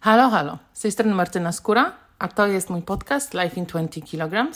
Halo, 0.00 0.28
halo. 0.28 0.58
Z 0.72 0.80
tej 0.80 0.92
strony 0.92 1.14
Martyna 1.14 1.52
Skóra, 1.52 1.92
a 2.18 2.28
to 2.28 2.46
jest 2.46 2.70
mój 2.70 2.82
podcast 2.82 3.34
Life 3.34 3.56
in 3.56 3.66
20 3.66 4.00
kg. 4.00 4.52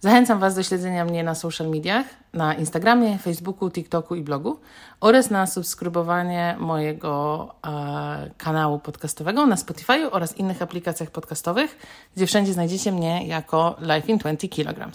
Zachęcam 0.00 0.38
Was 0.38 0.54
do 0.54 0.62
śledzenia 0.62 1.04
mnie 1.04 1.24
na 1.24 1.34
social 1.34 1.68
mediach, 1.68 2.06
na 2.32 2.54
Instagramie, 2.54 3.18
Facebooku, 3.18 3.70
TikToku 3.70 4.14
i 4.14 4.22
blogu 4.22 4.60
oraz 5.00 5.30
na 5.30 5.46
subskrybowanie 5.46 6.56
mojego 6.58 7.54
e, 7.66 8.30
kanału 8.38 8.78
podcastowego 8.78 9.46
na 9.46 9.56
Spotify 9.56 10.10
oraz 10.10 10.36
innych 10.36 10.62
aplikacjach 10.62 11.10
podcastowych, 11.10 11.78
gdzie 12.16 12.26
wszędzie 12.26 12.52
znajdziecie 12.52 12.92
mnie 12.92 13.26
jako 13.26 13.76
Life 13.80 14.12
in 14.12 14.18
20 14.18 14.48
kg. 14.48 14.92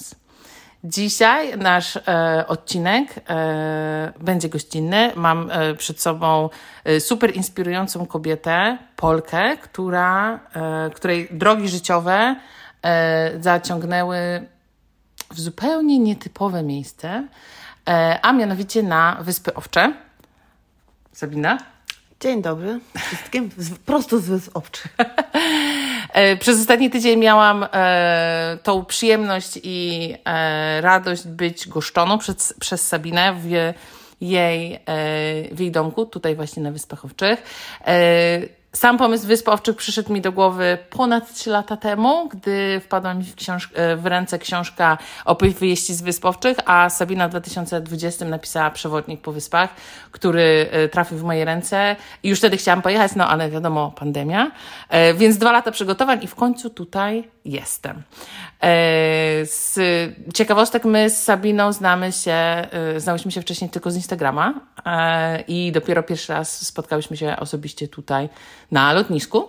Dzisiaj 0.84 1.58
nasz 1.58 1.98
e, 1.98 2.46
odcinek 2.48 3.16
e, 3.30 4.14
będzie 4.20 4.50
gościnny. 4.50 5.12
Mam 5.16 5.52
e, 5.52 5.76
przed 5.76 6.02
sobą 6.02 6.50
e, 6.84 7.00
super 7.00 7.36
inspirującą 7.36 8.06
kobietę, 8.06 8.78
Polkę, 8.96 9.58
która, 9.58 10.40
e, 10.54 10.90
której 10.96 11.28
drogi 11.32 11.70
życiowe 11.70 12.36
e, 12.82 13.32
zaciągnęły 13.42 14.18
w 15.32 15.40
zupełnie 15.40 16.00
nietypowe 16.00 16.64
miejsce, 16.64 17.28
a 18.22 18.34
mianowicie 18.34 18.84
na 18.84 19.18
Wyspy 19.22 19.54
Owcze. 19.54 19.94
Sabina? 21.12 21.58
Dzień 22.20 22.42
dobry 22.42 22.80
wszystkim, 22.98 23.50
prosto 23.86 24.20
z 24.20 24.26
Wysp 24.26 24.58
Owczych. 24.58 24.98
E, 26.14 26.38
Przez 26.38 26.60
ostatni 26.60 26.90
tydzień 26.90 27.20
miałam 27.20 27.66
e, 27.74 28.58
tą 28.64 28.86
przyjemność 28.86 29.60
i 29.64 30.14
e, 30.26 30.82
radość 30.82 31.28
być 31.28 31.68
goszczoną 31.68 32.18
przez, 32.18 32.54
przez 32.60 32.88
Sabinę 32.88 33.34
w 33.34 33.74
jej, 34.22 34.74
e, 34.74 34.80
w 35.52 35.60
jej 35.60 35.72
domku, 35.72 36.06
tutaj 36.06 36.36
właśnie 36.36 36.64
na 36.64 36.72
Wyspach 36.72 37.06
Owczych. 37.06 37.44
E, 37.88 38.59
sam 38.74 38.98
pomysł 38.98 39.28
Wysp 39.28 39.50
Owczych 39.50 39.76
przyszedł 39.76 40.14
mi 40.14 40.22
do 40.22 40.32
głowy 40.32 40.78
ponad 40.90 41.34
3 41.34 41.50
lata 41.50 41.78
temu, 41.78 42.30
gdy 42.30 42.80
wpadła 42.84 43.14
mi 43.14 43.24
w, 43.24 43.36
książ- 43.36 43.70
e, 43.74 43.96
w 43.96 44.06
ręce 44.06 44.40
książka 44.40 44.98
Opowieści 45.26 45.94
z 45.94 46.02
Wysp 46.02 46.26
Owczych, 46.26 46.58
a 46.66 46.90
Sabina 46.90 47.28
w 47.28 47.32
2020 47.32 48.26
napisała 48.26 48.70
przewodnik 48.72 49.22
po 49.22 49.32
wyspach, 49.32 49.70
który 50.12 50.70
e, 50.72 50.90
trafił 50.90 51.18
w 51.18 51.24
moje 51.24 51.46
ręce 51.46 51.96
i 52.24 52.30
już 52.30 52.40
wtedy 52.40 52.58
chciałam 52.58 52.82
pojechać, 52.82 53.12
no 53.16 53.28
ale 53.28 53.50
wiadomo, 53.50 53.92
pandemia. 53.92 54.52
E, 54.90 55.14
Więc 55.14 55.38
dwa 55.38 55.52
lata 55.52 55.72
przygotowań 55.72 56.24
i 56.24 56.28
w 56.28 56.36
końcu 56.36 56.70
tutaj 56.70 57.30
jestem. 57.46 58.04
Z 59.44 59.80
ciekawostek 60.34 60.86
my 60.86 61.10
z 61.10 61.24
Sabiną 61.24 61.74
znamy 61.74 62.12
się, 62.12 62.36
znałyśmy 62.98 63.32
się 63.32 63.42
wcześniej 63.42 63.70
tylko 63.70 63.92
z 63.92 63.96
Instagrama 63.96 64.54
i 65.48 65.72
dopiero 65.72 66.04
pierwszy 66.04 66.34
raz 66.34 66.68
spotkałyśmy 66.68 67.18
się 67.18 67.36
osobiście 67.40 67.88
tutaj 67.88 68.30
na 68.72 68.94
lotnisku. 68.94 69.48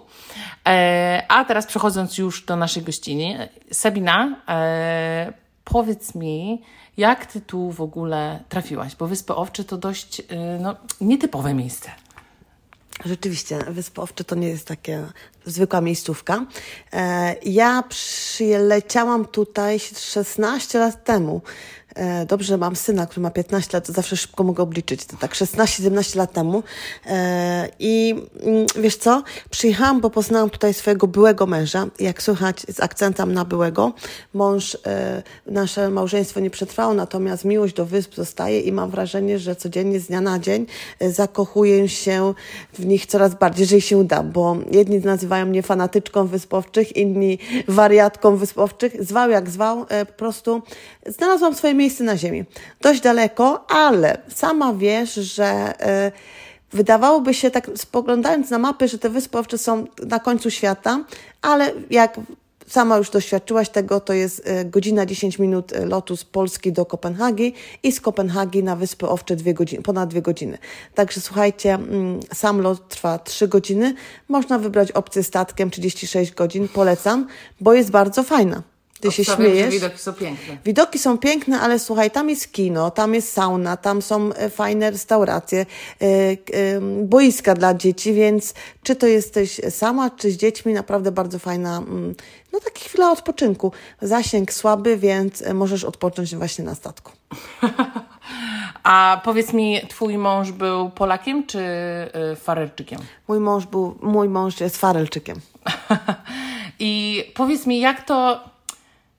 E, 0.68 1.24
A 1.28 1.44
teraz 1.44 1.66
przechodząc 1.66 2.18
już 2.18 2.44
do 2.44 2.56
naszej 2.56 2.82
gościni, 2.82 3.36
Sabina, 3.72 4.36
e, 4.48 5.32
powiedz 5.64 6.14
mi, 6.14 6.62
jak 6.96 7.26
ty 7.26 7.40
tu 7.40 7.70
w 7.70 7.80
ogóle 7.80 8.40
trafiłaś? 8.48 8.96
Bo 8.96 9.06
Wyspy 9.06 9.34
Owcze 9.34 9.64
to 9.64 9.76
dość 9.76 10.20
e, 10.20 10.24
no, 10.60 10.76
nietypowe 11.00 11.54
miejsce. 11.54 11.90
Rzeczywiście, 13.04 13.58
Wyspy 13.68 14.00
Owcze 14.00 14.24
to 14.24 14.34
nie 14.34 14.48
jest 14.48 14.66
takie 14.66 15.06
zwykła 15.46 15.80
miejscówka. 15.80 16.46
Ja 17.42 17.82
przyleciałam 17.88 19.24
tutaj 19.24 19.78
16 19.78 20.78
lat 20.78 21.04
temu. 21.04 21.42
E, 21.94 22.26
dobrze, 22.26 22.46
że 22.46 22.56
mam 22.56 22.76
syna, 22.76 23.06
który 23.06 23.22
ma 23.22 23.30
15 23.30 23.76
lat, 23.76 23.86
to 23.86 23.92
zawsze 23.92 24.16
szybko 24.16 24.44
mogę 24.44 24.62
obliczyć. 24.62 25.04
To 25.04 25.16
tak 25.16 25.34
16-17 25.34 26.16
lat 26.16 26.32
temu. 26.32 26.62
E, 27.06 27.68
I 27.78 28.14
mm, 28.42 28.66
wiesz 28.76 28.96
co? 28.96 29.22
Przyjechałam, 29.50 30.00
bo 30.00 30.10
poznałam 30.10 30.50
tutaj 30.50 30.74
swojego 30.74 31.06
byłego 31.06 31.46
męża. 31.46 31.86
Jak 32.00 32.22
słychać 32.22 32.60
z 32.60 32.80
akcentem 32.80 33.32
na 33.32 33.44
byłego. 33.44 33.92
Mąż, 34.34 34.76
e, 34.86 35.22
nasze 35.46 35.90
małżeństwo 35.90 36.40
nie 36.40 36.50
przetrwało, 36.50 36.94
natomiast 36.94 37.44
miłość 37.44 37.74
do 37.74 37.86
wysp 37.86 38.14
zostaje 38.14 38.60
i 38.60 38.72
mam 38.72 38.90
wrażenie, 38.90 39.38
że 39.38 39.56
codziennie 39.56 40.00
z 40.00 40.06
dnia 40.06 40.20
na 40.20 40.38
dzień 40.38 40.66
zakochuję 41.00 41.88
się 41.88 42.34
w 42.72 42.86
nich 42.86 43.06
coraz 43.06 43.34
bardziej, 43.34 43.62
jeżeli 43.62 43.82
się 43.82 43.98
uda, 43.98 44.22
bo 44.22 44.56
jedni 44.72 44.98
nazywają 44.98 45.46
mnie 45.46 45.62
fanatyczką 45.62 46.26
wyspowczych, 46.26 46.96
inni 46.96 47.38
wariatką 47.68 48.36
wyspowczych. 48.36 49.04
Zwał 49.04 49.30
jak 49.30 49.50
zwał, 49.50 49.86
po 50.06 50.12
prostu 50.12 50.62
znalazłam 51.06 51.54
swoje 51.54 51.74
miejsce 51.80 52.04
na 52.04 52.16
ziemi. 52.16 52.44
Dość 52.80 53.00
daleko, 53.00 53.70
ale 53.70 54.18
sama 54.28 54.74
wiesz, 54.74 55.14
że 55.14 55.46
e, 55.46 56.12
wydawałoby 56.72 57.34
się 57.34 57.50
tak 57.50 57.70
spoglądając 57.76 58.50
na 58.50 58.58
mapy, 58.58 58.88
że 58.88 58.98
te 58.98 59.08
wyspy 59.10 59.38
owcze 59.38 59.58
są 59.58 59.86
na 60.06 60.18
końcu 60.18 60.50
świata, 60.50 61.04
ale 61.42 61.72
jak 61.90 62.20
sama 62.66 62.96
już 62.96 63.10
doświadczyłaś 63.10 63.68
tego, 63.68 64.00
to 64.00 64.12
jest 64.12 64.42
e, 64.44 64.64
godzina 64.64 65.06
10 65.06 65.38
minut 65.38 65.72
e, 65.72 65.86
lotu 65.86 66.16
z 66.16 66.24
Polski 66.24 66.72
do 66.72 66.86
Kopenhagi 66.86 67.54
i 67.82 67.92
z 67.92 68.00
Kopenhagi 68.00 68.62
na 68.62 68.76
Wyspy 68.76 69.08
Owcze 69.08 69.36
dwie 69.36 69.54
godziny, 69.54 69.82
ponad 69.82 70.10
dwie 70.10 70.22
godziny. 70.22 70.58
Także 70.94 71.20
słuchajcie, 71.20 71.74
mm, 71.74 72.20
sam 72.34 72.60
lot 72.60 72.88
trwa 72.88 73.18
3 73.18 73.48
godziny. 73.48 73.94
Można 74.28 74.58
wybrać 74.58 74.92
opcję 74.92 75.22
statkiem 75.22 75.70
36 75.70 76.32
godzin. 76.34 76.68
Polecam, 76.68 77.26
bo 77.60 77.74
jest 77.74 77.90
bardzo 77.90 78.22
fajna. 78.22 78.62
Ty 79.00 79.12
się 79.12 79.22
Obstawiam, 79.22 79.52
śmiejesz. 79.52 79.74
Widoki 79.74 79.98
są 79.98 80.12
piękne. 80.12 80.56
Widoki 80.64 80.98
są 80.98 81.18
piękne, 81.18 81.60
ale 81.60 81.78
słuchaj, 81.78 82.10
tam 82.10 82.28
jest 82.30 82.52
kino, 82.52 82.90
tam 82.90 83.14
jest 83.14 83.32
sauna, 83.32 83.76
tam 83.76 84.02
są 84.02 84.32
e, 84.32 84.50
fajne 84.50 84.90
restauracje, 84.90 85.66
e, 86.00 86.80
boiska 87.02 87.54
dla 87.54 87.74
dzieci, 87.74 88.12
więc 88.12 88.54
czy 88.82 88.96
to 88.96 89.06
jesteś 89.06 89.60
sama, 89.70 90.10
czy 90.10 90.30
z 90.30 90.36
dziećmi, 90.36 90.72
naprawdę 90.72 91.12
bardzo 91.12 91.38
fajna, 91.38 91.76
mm, 91.76 92.14
no 92.52 92.60
taka 92.60 92.80
chwila 92.80 93.10
odpoczynku. 93.10 93.72
Zasięg 94.02 94.52
słaby, 94.52 94.96
więc 94.96 95.42
e, 95.42 95.54
możesz 95.54 95.84
odpocząć 95.84 96.36
właśnie 96.36 96.64
na 96.64 96.74
statku. 96.74 97.12
A 98.82 99.20
powiedz 99.24 99.52
mi, 99.52 99.80
twój 99.88 100.18
mąż 100.18 100.52
był 100.52 100.90
Polakiem 100.90 101.46
czy 101.46 101.60
Farerczykiem? 102.36 102.98
Mój 103.28 103.40
mąż 103.40 103.66
był, 103.66 103.98
mój 104.02 104.28
mąż 104.28 104.60
jest 104.60 104.76
farelczykiem. 104.76 105.40
I 106.78 107.24
powiedz 107.34 107.66
mi, 107.66 107.80
jak 107.80 108.04
to, 108.04 108.40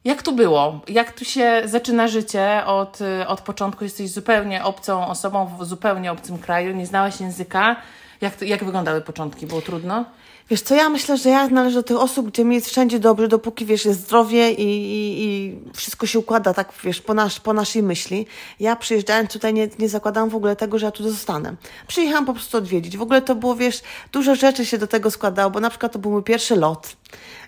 jak 0.03 0.23
to 0.23 0.31
było? 0.31 0.79
Jak 0.88 1.12
tu 1.12 1.25
się 1.25 1.62
zaczyna 1.66 2.07
życie 2.07 2.62
od, 2.66 3.00
od 3.28 3.41
początku? 3.41 3.84
Jesteś 3.84 4.09
zupełnie 4.09 4.63
obcą 4.63 5.07
osobą 5.07 5.51
w 5.59 5.66
zupełnie 5.66 6.12
obcym 6.12 6.38
kraju, 6.38 6.75
nie 6.75 6.85
znałaś 6.85 7.22
języka. 7.22 7.75
Jak, 8.22 8.35
to, 8.35 8.45
jak 8.45 8.63
wyglądały 8.63 9.01
początki? 9.01 9.47
Było 9.47 9.62
trudno? 9.62 10.06
Wiesz 10.51 10.62
co, 10.62 10.75
ja 10.75 10.89
myślę, 10.89 11.17
że 11.17 11.29
ja 11.29 11.47
należę 11.47 11.75
do 11.75 11.84
tych 11.84 11.97
osób, 11.97 12.28
gdzie 12.28 12.45
mi 12.45 12.56
jest 12.56 12.67
wszędzie 12.67 13.00
dobrze, 13.00 13.28
dopóki, 13.28 13.66
wiesz, 13.66 13.85
jest 13.85 14.00
zdrowie 14.00 14.51
i, 14.51 14.63
i, 14.63 15.23
i 15.23 15.59
wszystko 15.73 16.07
się 16.07 16.19
układa 16.19 16.53
tak, 16.53 16.73
wiesz, 16.84 17.01
po, 17.01 17.13
nasz, 17.13 17.39
po 17.39 17.53
naszej 17.53 17.84
myśli. 17.84 18.25
Ja 18.59 18.75
przyjeżdżając 18.75 19.31
tutaj 19.34 19.53
nie, 19.53 19.69
nie 19.79 19.89
zakładałam 19.89 20.29
w 20.29 20.35
ogóle 20.35 20.56
tego, 20.56 20.79
że 20.79 20.85
ja 20.85 20.91
tu 20.91 21.09
zostanę. 21.09 21.56
Przyjechałam 21.88 22.25
po 22.25 22.34
prostu 22.34 22.57
odwiedzić. 22.57 22.97
W 22.97 23.01
ogóle 23.01 23.22
to 23.22 23.35
było, 23.35 23.56
wiesz, 23.56 23.81
dużo 24.12 24.35
rzeczy 24.35 24.66
się 24.66 24.78
do 24.78 24.88
tego 24.88 25.12
składało, 25.12 25.51
bo 25.51 25.59
na 25.59 25.69
przykład 25.69 25.91
to 25.91 26.00
był 26.00 26.12
mój 26.12 26.23
pierwszy 26.23 26.56
lot. 26.56 26.95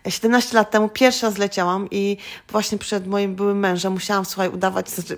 17 0.09 0.57
lat 0.57 0.71
temu 0.71 0.89
pierwsza 0.89 1.31
zleciałam 1.31 1.87
i 1.91 2.17
właśnie 2.49 2.77
przed 2.77 3.07
moim 3.07 3.35
byłym 3.35 3.59
mężem 3.59 3.93
musiałam, 3.93 4.25
słuchaj, 4.25 4.49
udawać, 4.49 4.89
znaczy, 4.89 5.17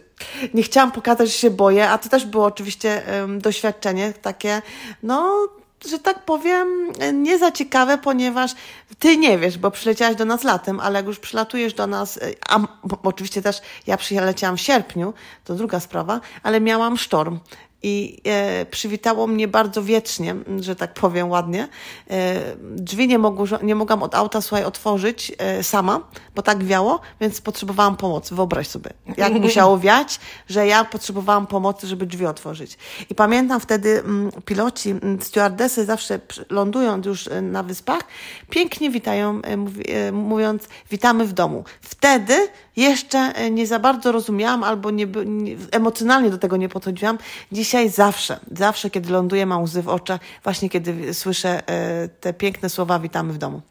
nie 0.54 0.64
chciałam 0.64 0.92
pokazać, 0.92 1.28
że 1.28 1.34
się 1.34 1.50
boję, 1.50 1.90
a 1.90 1.98
to 1.98 2.10
też 2.10 2.26
było 2.26 2.46
oczywiście 2.46 3.08
em, 3.08 3.40
doświadczenie 3.42 4.14
takie, 4.22 4.62
no, 5.04 5.48
że 5.90 6.00
tak 6.00 6.26
powiem, 6.26 6.68
nie 7.14 7.40
za 7.40 7.52
ciekawe, 7.52 7.98
ponieważ 7.98 8.52
ty 9.00 9.18
nie 9.18 9.38
wiesz, 9.38 9.58
bo 9.58 9.72
przyleciałaś 9.72 10.16
do 10.16 10.26
nas 10.26 10.44
latem, 10.44 10.80
ale 10.80 11.00
jak 11.00 11.06
już 11.06 11.20
przylatujesz 11.20 11.74
do 11.74 11.88
nas, 11.88 12.18
y, 12.18 12.36
a 12.50 12.60
oczywiście 13.04 13.42
też 13.42 13.62
ja 13.88 13.98
przyleciałam 13.98 14.58
w 14.58 14.62
sierpniu, 14.62 15.14
to 15.44 15.56
druga 15.56 15.80
sprawa, 15.80 16.22
ale 16.44 16.62
miałam 16.62 16.98
sztorm. 16.98 17.40
I 17.88 18.22
e, 18.24 18.66
przywitało 18.66 19.28
mnie 19.28 19.48
bardzo 19.48 19.84
wiecznie, 19.84 20.32
m, 20.32 20.64
że 20.64 20.76
tak 20.76 20.94
powiem 20.94 21.30
ładnie. 21.30 21.68
E, 22.10 22.42
drzwi 22.62 23.08
nie, 23.08 23.18
mogło, 23.18 23.46
nie 23.64 23.76
mogłam 23.76 24.04
od 24.04 24.16
auta, 24.16 24.42
słuchaj, 24.42 24.66
otworzyć 24.66 25.32
e, 25.38 25.64
sama, 25.64 26.02
bo 26.36 26.42
tak 26.42 26.64
wiało, 26.64 27.00
więc 27.22 27.42
potrzebowałam 27.42 27.98
pomocy. 27.98 28.36
Wyobraź 28.36 28.68
sobie, 28.68 28.90
jak 29.18 29.34
musiało 29.46 29.80
wiać, 29.80 30.20
że 30.50 30.68
ja 30.68 30.86
potrzebowałam 30.86 31.48
pomocy, 31.48 31.88
żeby 31.88 32.06
drzwi 32.06 32.26
otworzyć. 32.26 32.78
I 33.10 33.16
pamiętam 33.16 33.60
wtedy 33.60 34.00
mm, 34.00 34.32
piloci, 34.46 34.90
mm, 34.90 35.22
stewardesy 35.22 35.86
zawsze 35.86 36.20
lądując 36.50 37.06
już 37.06 37.28
e, 37.28 37.42
na 37.42 37.64
wyspach, 37.64 38.02
pięknie 38.50 38.90
witają, 38.90 39.42
e, 39.42 39.58
mówi, 39.58 39.92
e, 39.92 40.12
mówiąc 40.12 40.68
witamy 40.92 41.26
w 41.26 41.34
domu. 41.34 41.64
Wtedy 41.82 42.48
jeszcze 42.76 43.50
nie 43.52 43.68
za 43.68 43.80
bardzo 43.80 44.12
rozumiałam 44.12 44.64
albo 44.64 44.92
nie, 44.92 45.06
nie, 45.26 45.56
emocjonalnie 45.72 46.30
do 46.30 46.38
tego 46.38 46.58
nie 46.58 46.70
podchodziłam. 46.70 47.18
Dzisiaj 47.52 47.75
zawsze, 47.90 48.40
zawsze 48.52 48.90
kiedy 48.90 49.10
ląduję 49.10 49.46
mam 49.46 49.64
łzy 49.64 49.82
w 49.82 49.90
oczach, 49.90 50.22
właśnie 50.44 50.70
kiedy 50.70 51.14
słyszę 51.14 51.68
e, 51.70 52.08
te 52.08 52.34
piękne 52.34 52.70
słowa 52.70 53.00
witamy 53.00 53.34
w 53.34 53.38
domu. 53.38 53.62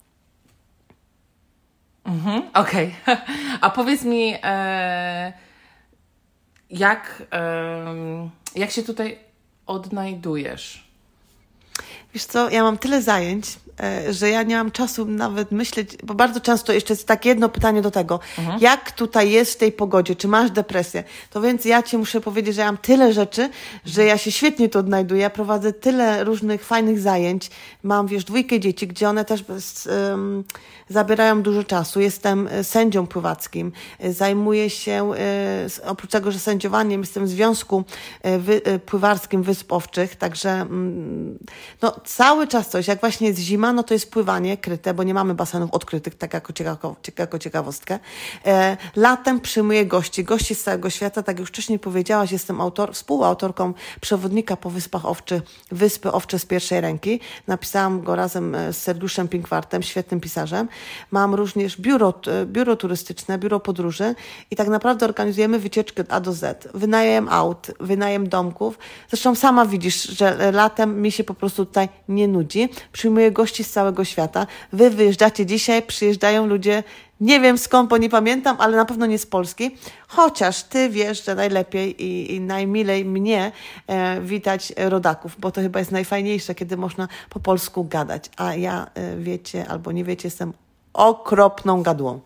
Mhm, 2.05 2.43
Okej. 2.55 2.95
A 3.61 3.71
powiedz 3.71 4.05
mi, 4.05 4.35
e, 4.43 5.33
jak, 6.71 7.23
em, 7.31 8.31
jak 8.55 8.71
się 8.71 8.83
tutaj 8.83 9.19
odnajdujesz? 9.67 10.83
Wiesz 12.14 12.25
co, 12.25 12.50
ja 12.50 12.62
mam 12.62 12.78
tyle 12.78 13.02
zajęć, 13.02 13.58
e, 13.81 14.12
że 14.12 14.31
ja 14.31 14.43
nie 14.43 14.56
mam 14.56 14.70
czasu 14.70 15.05
nawet 15.06 15.52
myśleć, 15.52 15.90
bo 16.02 16.14
bardzo 16.14 16.40
często 16.40 16.72
jeszcze 16.72 16.93
jest 16.93 17.06
tak 17.06 17.25
jedno 17.25 17.49
pytanie 17.49 17.82
do 17.82 17.90
tego, 17.90 18.20
mhm. 18.38 18.58
jak 18.61 18.93
tutaj 18.93 19.31
jest 19.31 19.52
w 19.52 19.56
tej 19.56 19.72
pogodzie, 19.72 20.16
czy 20.16 20.28
masz 20.28 20.50
depresję? 20.50 21.05
To 21.31 21.40
więc 21.40 21.64
ja 21.64 21.82
ci 21.82 21.99
muszę 21.99 22.20
powiedzieć, 22.20 22.55
że 22.55 22.61
ja 22.61 22.66
mam 22.66 22.76
tyle 22.76 23.12
rzeczy, 23.12 23.50
że 23.84 24.05
ja 24.05 24.19
się 24.19 24.32
świetnie 24.32 24.69
tu 24.69 24.78
odnajduję, 24.78 25.22
ja 25.22 25.31
prowadzę 25.31 25.72
tyle 25.72 26.25
różnych 26.25 26.64
fajnych 26.64 27.00
zajęć, 27.00 27.50
mam, 27.82 28.06
wiesz, 28.06 28.25
dwójkę 28.25 28.60
dzieci, 28.60 28.87
gdzie 28.87 29.08
one 29.08 29.25
też 29.25 29.43
bez, 29.43 29.88
um, 30.10 30.44
zabierają 30.88 31.42
dużo 31.42 31.64
czasu. 31.64 32.00
Jestem 32.00 32.48
e, 32.48 32.64
sędzią 32.64 33.06
pływackim, 33.06 33.72
e, 33.98 34.12
zajmuję 34.12 34.70
się, 34.70 35.10
oprócz 35.84 36.10
tego, 36.10 36.32
że 36.32 36.38
sędziowaniem, 36.38 37.00
jestem 37.00 37.25
w 37.25 37.28
Związku 37.28 37.84
Pływarskim 38.86 39.42
Wysp 39.42 39.72
Owczych, 39.72 40.16
także 40.16 40.50
mm, 40.50 41.38
no, 41.82 41.96
cały 42.04 42.46
czas 42.46 42.69
coś, 42.69 42.88
jak 42.88 43.00
właśnie 43.00 43.28
jest 43.28 43.40
zima, 43.40 43.72
no 43.72 43.82
to 43.82 43.94
jest 43.94 44.10
pływanie 44.10 44.56
kryte, 44.56 44.94
bo 44.94 45.02
nie 45.02 45.14
mamy 45.14 45.34
basenów 45.34 45.70
odkrytych, 45.70 46.14
tak 46.14 46.34
jako, 46.34 46.52
ciekawo, 46.52 46.96
jako 47.19 47.38
ciekawostkę. 47.38 47.98
E, 48.46 48.76
latem 48.96 49.40
przyjmuję 49.40 49.86
gości, 49.86 50.25
gości 50.25 50.54
z 50.54 50.62
całego 50.62 50.90
świata, 50.90 51.22
tak 51.22 51.28
jak 51.28 51.40
już 51.40 51.48
wcześniej 51.48 51.78
powiedziałaś, 51.78 52.32
jestem 52.32 52.60
autor, 52.60 52.94
współautorką 52.94 53.75
przewodnika 54.00 54.56
po 54.56 54.70
Wyspach 54.70 55.06
Owczych, 55.06 55.42
Wyspy 55.72 56.12
Owcze 56.12 56.38
z 56.38 56.46
pierwszej 56.46 56.81
ręki. 56.81 57.20
Napisałam 57.46 58.02
go 58.02 58.16
razem 58.16 58.54
e, 58.54 58.72
z 58.72 58.82
Serduszem 58.82 59.28
Pinkwartem, 59.28 59.82
świetnym 59.82 60.20
pisarzem. 60.20 60.69
Mam 61.11 61.35
również 61.35 61.81
biuro, 61.81 62.15
e, 62.26 62.47
biuro 62.47 62.76
turystyczne, 62.76 63.38
biuro 63.38 63.61
podróży 63.61 64.15
i 64.50 64.56
tak 64.56 64.69
naprawdę 64.69 65.06
organizujemy 65.06 65.59
wycieczkę 65.59 66.03
od 66.03 66.12
A 66.12 66.21
do 66.21 66.32
Z. 66.32 66.69
Wynajem 66.75 67.29
aut, 67.29 67.71
wynajem 67.81 68.29
domków. 68.29 68.79
Zresztą 69.09 69.35
sama 69.35 69.67
widzisz, 69.67 70.03
że 70.03 70.53
latem 70.53 71.03
mi 71.03 71.12
się 71.12 71.25
po 71.25 71.35
prostu 71.35 71.67
tutaj 71.67 71.88
nie 72.09 72.29
nudzi. 72.29 72.69
Przyjmuję 72.93 73.32
gości 73.32 73.65
z 73.65 73.71
całego 73.71 74.05
świata. 74.05 74.47
Wy 74.73 74.91
wyjeżdżacie 74.91 75.47
dzisiaj, 75.47 75.82
przyjeżdżają 75.82 76.47
ludzie, 76.47 76.82
nie 77.20 77.41
wiem 77.41 77.59
skąd, 77.59 77.91
bo 77.91 77.97
nie 77.97 78.11
pamiętam, 78.11 78.56
ale 78.61 78.77
na 78.77 78.85
pewno 78.85 79.06
nie 79.06 79.19
z 79.19 79.27
Polski. 79.27 79.77
Chociaż 80.09 80.62
ty 80.62 80.91
wiesz, 80.91 81.25
że 81.25 81.35
najlepiej 81.35 82.03
i, 82.03 82.35
i 82.35 82.41
najmilej 82.41 83.05
mnie 83.05 83.53
e, 83.87 84.20
witać 84.20 84.73
rodaków, 84.77 85.37
bo 85.38 85.50
to 85.50 85.61
chyba 85.61 85.79
jest 85.79 85.91
najfajniejsze, 85.91 86.55
kiedy 86.55 86.77
można 86.77 87.09
po 87.31 87.41
polsku 87.41 87.85
gadać. 87.85 88.31
A 88.37 88.55
ja, 88.55 88.87
e, 88.94 89.17
wiecie 89.17 89.69
albo 89.69 89.93
nie 89.93 90.05
wiecie, 90.05 90.27
jestem 90.27 90.53
okropną 90.94 91.82
gadłą. 91.82 92.20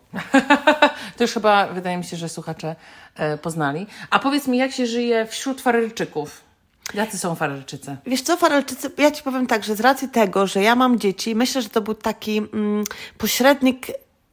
to 1.17 1.23
już 1.23 1.33
chyba 1.33 1.67
wydaje 1.67 1.97
mi 1.97 2.03
się, 2.03 2.17
że 2.17 2.29
słuchacze 2.29 2.75
e, 3.15 3.37
poznali. 3.37 3.87
A 4.09 4.19
powiedz 4.19 4.47
mi, 4.47 4.57
jak 4.57 4.71
się 4.71 4.85
żyje 4.85 5.25
wśród 5.25 5.61
Farerczyków? 5.61 6.49
Jacy 6.93 7.17
są 7.17 7.35
Farelczycy? 7.35 7.97
Wiesz 8.05 8.21
co, 8.21 8.37
Farelczycy, 8.37 8.91
ja 8.97 9.11
Ci 9.11 9.23
powiem 9.23 9.47
tak, 9.47 9.63
że 9.63 9.75
z 9.75 9.79
racji 9.79 10.09
tego, 10.09 10.47
że 10.47 10.63
ja 10.63 10.75
mam 10.75 10.99
dzieci, 10.99 11.35
myślę, 11.35 11.61
że 11.61 11.69
to 11.69 11.81
był 11.81 11.93
taki 11.93 12.37
mm, 12.37 12.83
pośrednik 13.17 13.87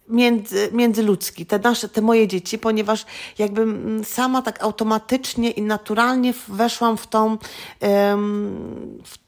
między, 0.09 0.69
międzyludzki, 0.73 1.47
te 1.47 1.59
nasze, 1.59 1.89
te 1.89 2.01
moje 2.01 2.29
dzieci, 2.29 2.59
ponieważ 2.59 3.05
jakbym 3.39 3.71
mm, 3.71 4.05
sama 4.05 4.43
tak 4.43 4.63
automatycznie 4.63 5.51
i 5.51 5.63
naturalnie 5.63 6.35
weszłam 6.49 6.97
w 6.97 7.07
tą, 7.07 7.39
um, 7.81 8.99
w 9.05 9.26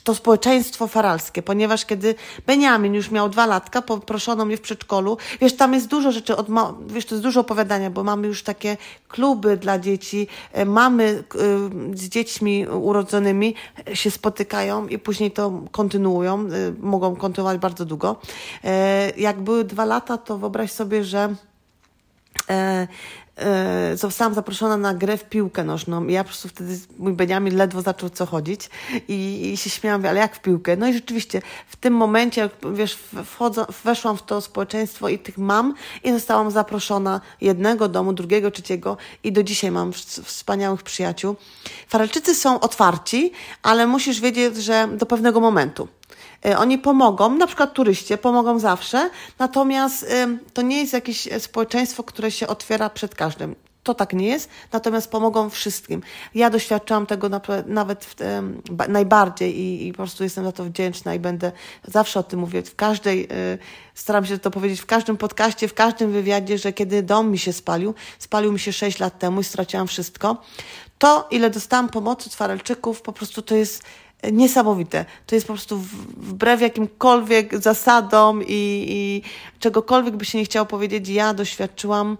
to 0.00 0.14
społeczeństwo 0.14 0.86
faralskie, 0.86 1.42
ponieważ 1.42 1.84
kiedy 1.84 2.14
Beniamin 2.46 2.94
już 2.94 3.10
miał 3.10 3.28
dwa 3.28 3.46
latka, 3.46 3.82
poproszono 3.82 4.44
mnie 4.44 4.56
w 4.56 4.60
przedszkolu. 4.60 5.16
Wiesz, 5.40 5.56
tam 5.56 5.74
jest 5.74 5.88
dużo 5.88 6.12
rzeczy, 6.12 6.36
od 6.36 6.46
wiesz, 6.86 7.06
to 7.06 7.14
jest 7.14 7.22
dużo 7.22 7.40
opowiadania, 7.40 7.90
bo 7.90 8.04
mamy 8.04 8.26
już 8.26 8.42
takie 8.42 8.76
kluby 9.08 9.56
dla 9.56 9.78
dzieci, 9.78 10.26
e, 10.52 10.64
mamy 10.64 11.24
e, 11.94 11.96
z 11.96 12.08
dziećmi 12.08 12.66
urodzonymi 12.66 13.54
się 13.94 14.10
spotykają 14.10 14.88
i 14.88 14.98
później 14.98 15.30
to 15.30 15.62
kontynuują, 15.70 16.40
e, 16.40 16.48
mogą 16.80 17.16
kontynuować 17.16 17.58
bardzo 17.58 17.84
długo. 17.84 18.16
Jak 19.16 19.40
były 19.40 19.64
dwa 19.64 19.84
lata, 19.84 20.18
to 20.18 20.38
wyobraź 20.38 20.72
sobie, 20.72 21.04
że 21.04 21.34
e, 23.36 23.96
zostałam 23.96 24.34
zaproszona 24.34 24.76
na 24.76 24.94
grę 24.94 25.16
w 25.16 25.24
piłkę 25.24 25.64
nożną. 25.64 26.06
I 26.06 26.12
ja 26.12 26.24
po 26.24 26.28
prostu 26.28 26.48
wtedy, 26.48 26.78
mój 26.98 27.12
Beniamin 27.12 27.56
ledwo 27.56 27.82
zaczął 27.82 28.10
co 28.10 28.26
chodzić 28.26 28.70
i, 29.08 29.50
i 29.52 29.56
się 29.56 29.70
śmiałam, 29.70 30.06
ale 30.06 30.20
jak 30.20 30.36
w 30.36 30.40
piłkę? 30.40 30.76
No 30.76 30.88
i 30.88 30.92
rzeczywiście 30.92 31.42
w 31.68 31.76
tym 31.76 31.94
momencie, 31.94 32.50
wiesz, 32.74 32.98
wchodzą, 33.24 33.64
weszłam 33.84 34.16
w 34.16 34.22
to 34.22 34.40
społeczeństwo 34.40 35.08
i 35.08 35.18
tych 35.18 35.38
mam 35.38 35.74
i 36.04 36.12
zostałam 36.12 36.50
zaproszona 36.50 37.20
jednego 37.40 37.88
domu, 37.88 38.12
drugiego, 38.12 38.50
trzeciego 38.50 38.96
i 39.24 39.32
do 39.32 39.42
dzisiaj 39.42 39.70
mam 39.70 39.92
wspaniałych 40.24 40.82
przyjaciół. 40.82 41.36
Farelczycy 41.88 42.34
są 42.34 42.60
otwarci, 42.60 43.32
ale 43.62 43.86
musisz 43.86 44.20
wiedzieć, 44.20 44.56
że 44.56 44.88
do 44.92 45.06
pewnego 45.06 45.40
momentu. 45.40 45.88
E, 46.46 46.58
oni 46.58 46.78
pomogą, 46.78 47.36
na 47.36 47.46
przykład 47.46 47.72
turyście 47.72 48.18
pomogą 48.18 48.58
zawsze, 48.58 49.10
natomiast 49.38 50.14
to 50.54 50.62
nie 50.62 50.80
jest 50.80 50.92
jakieś 50.92 51.28
społeczeństwo, 51.38 52.02
które 52.02 52.30
się 52.30 52.46
otwiera 52.46 52.90
przed 52.90 53.14
każdym. 53.14 53.56
To 53.84 53.94
tak 53.94 54.12
nie 54.12 54.26
jest, 54.26 54.50
natomiast 54.72 55.10
pomogą 55.10 55.50
wszystkim. 55.50 56.02
Ja 56.34 56.50
doświadczałam 56.50 57.06
tego 57.06 57.28
nawet 57.66 58.04
w, 58.04 58.14
najbardziej 58.88 59.58
i, 59.58 59.86
i, 59.86 59.92
po 59.92 59.96
prostu 59.96 60.24
jestem 60.24 60.44
za 60.44 60.52
to 60.52 60.64
wdzięczna 60.64 61.14
i 61.14 61.18
będę 61.18 61.52
zawsze 61.84 62.20
o 62.20 62.22
tym 62.22 62.40
mówić. 62.40 62.68
W 62.68 62.76
każdej, 62.76 63.24
y, 63.24 63.58
staram 63.94 64.26
się 64.26 64.38
to 64.38 64.50
powiedzieć 64.50 64.80
w 64.80 64.86
każdym 64.86 65.16
podcaście, 65.16 65.68
w 65.68 65.74
każdym 65.74 66.12
wywiadzie, 66.12 66.58
że 66.58 66.72
kiedy 66.72 67.02
dom 67.02 67.30
mi 67.30 67.38
się 67.38 67.52
spalił, 67.52 67.94
spalił 68.18 68.52
mi 68.52 68.58
się 68.58 68.72
6 68.72 68.98
lat 68.98 69.18
temu 69.18 69.40
i 69.40 69.44
straciłam 69.44 69.86
wszystko, 69.86 70.36
to 70.98 71.28
ile 71.30 71.50
dostałam 71.50 71.88
pomocy 71.88 72.28
od 72.28 72.34
Farelczyków, 72.34 73.02
po 73.02 73.12
prostu 73.12 73.42
to 73.42 73.54
jest 73.54 73.82
niesamowite. 74.32 75.04
To 75.26 75.34
jest 75.34 75.46
po 75.46 75.52
prostu 75.52 75.78
wbrew 76.16 76.60
jakimkolwiek 76.60 77.58
zasadom 77.58 78.42
i, 78.42 78.86
i 78.88 79.22
czegokolwiek 79.60 80.16
by 80.16 80.24
się 80.24 80.38
nie 80.38 80.44
chciało 80.44 80.66
powiedzieć, 80.66 81.08
ja 81.08 81.34
doświadczyłam 81.34 82.16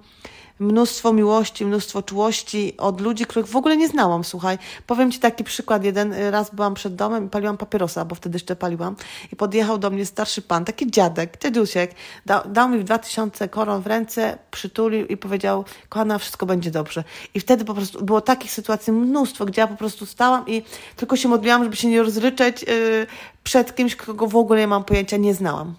mnóstwo 0.65 1.13
miłości, 1.13 1.67
mnóstwo 1.67 2.03
czułości 2.03 2.77
od 2.79 3.01
ludzi, 3.01 3.27
których 3.27 3.47
w 3.47 3.57
ogóle 3.57 3.77
nie 3.77 3.89
znałam, 3.89 4.25
słuchaj. 4.25 4.59
Powiem 4.87 5.13
Ci 5.13 5.19
taki 5.19 5.45
przykład. 5.45 5.85
Jeden 5.85 6.15
raz 6.31 6.55
byłam 6.55 6.75
przed 6.75 6.95
domem 6.95 7.27
i 7.27 7.29
paliłam 7.29 7.57
papierosa, 7.57 8.05
bo 8.05 8.15
wtedy 8.15 8.37
jeszcze 8.37 8.57
paliłam 8.57 8.97
i 9.33 9.37
podjechał 9.37 9.79
do 9.79 9.91
mnie 9.91 10.07
starszy 10.07 10.43
pan, 10.43 10.65
taki 10.65 10.91
dziadek, 10.91 11.39
dziadusiek, 11.43 11.95
dał, 12.27 12.41
dał 12.49 12.69
mi 12.69 12.85
2000 12.85 13.49
koron 13.49 13.83
w 13.83 13.87
ręce, 13.87 14.39
przytulił 14.51 15.07
i 15.07 15.17
powiedział, 15.17 15.65
kochana, 15.89 16.19
wszystko 16.19 16.47
będzie 16.47 16.71
dobrze. 16.71 17.05
I 17.35 17.41
wtedy 17.41 17.65
po 17.65 17.75
prostu 17.75 18.05
było 18.05 18.21
takich 18.21 18.53
sytuacji 18.53 18.93
mnóstwo, 18.93 19.45
gdzie 19.45 19.61
ja 19.61 19.67
po 19.67 19.77
prostu 19.77 20.07
stałam 20.07 20.49
i 20.49 20.63
tylko 20.97 21.17
się 21.17 21.29
modliłam, 21.29 21.65
żeby 21.65 21.77
się 21.77 21.89
nie 21.89 22.03
rozryczeć 22.03 22.63
yy, 22.63 23.07
przed 23.45 23.75
kimś, 23.75 23.97
kogo 23.97 24.27
w 24.27 24.37
ogóle 24.37 24.61
nie 24.61 24.67
mam 24.67 24.85
pojęcia, 24.85 25.17
nie 25.17 25.35
znałam. 25.35 25.75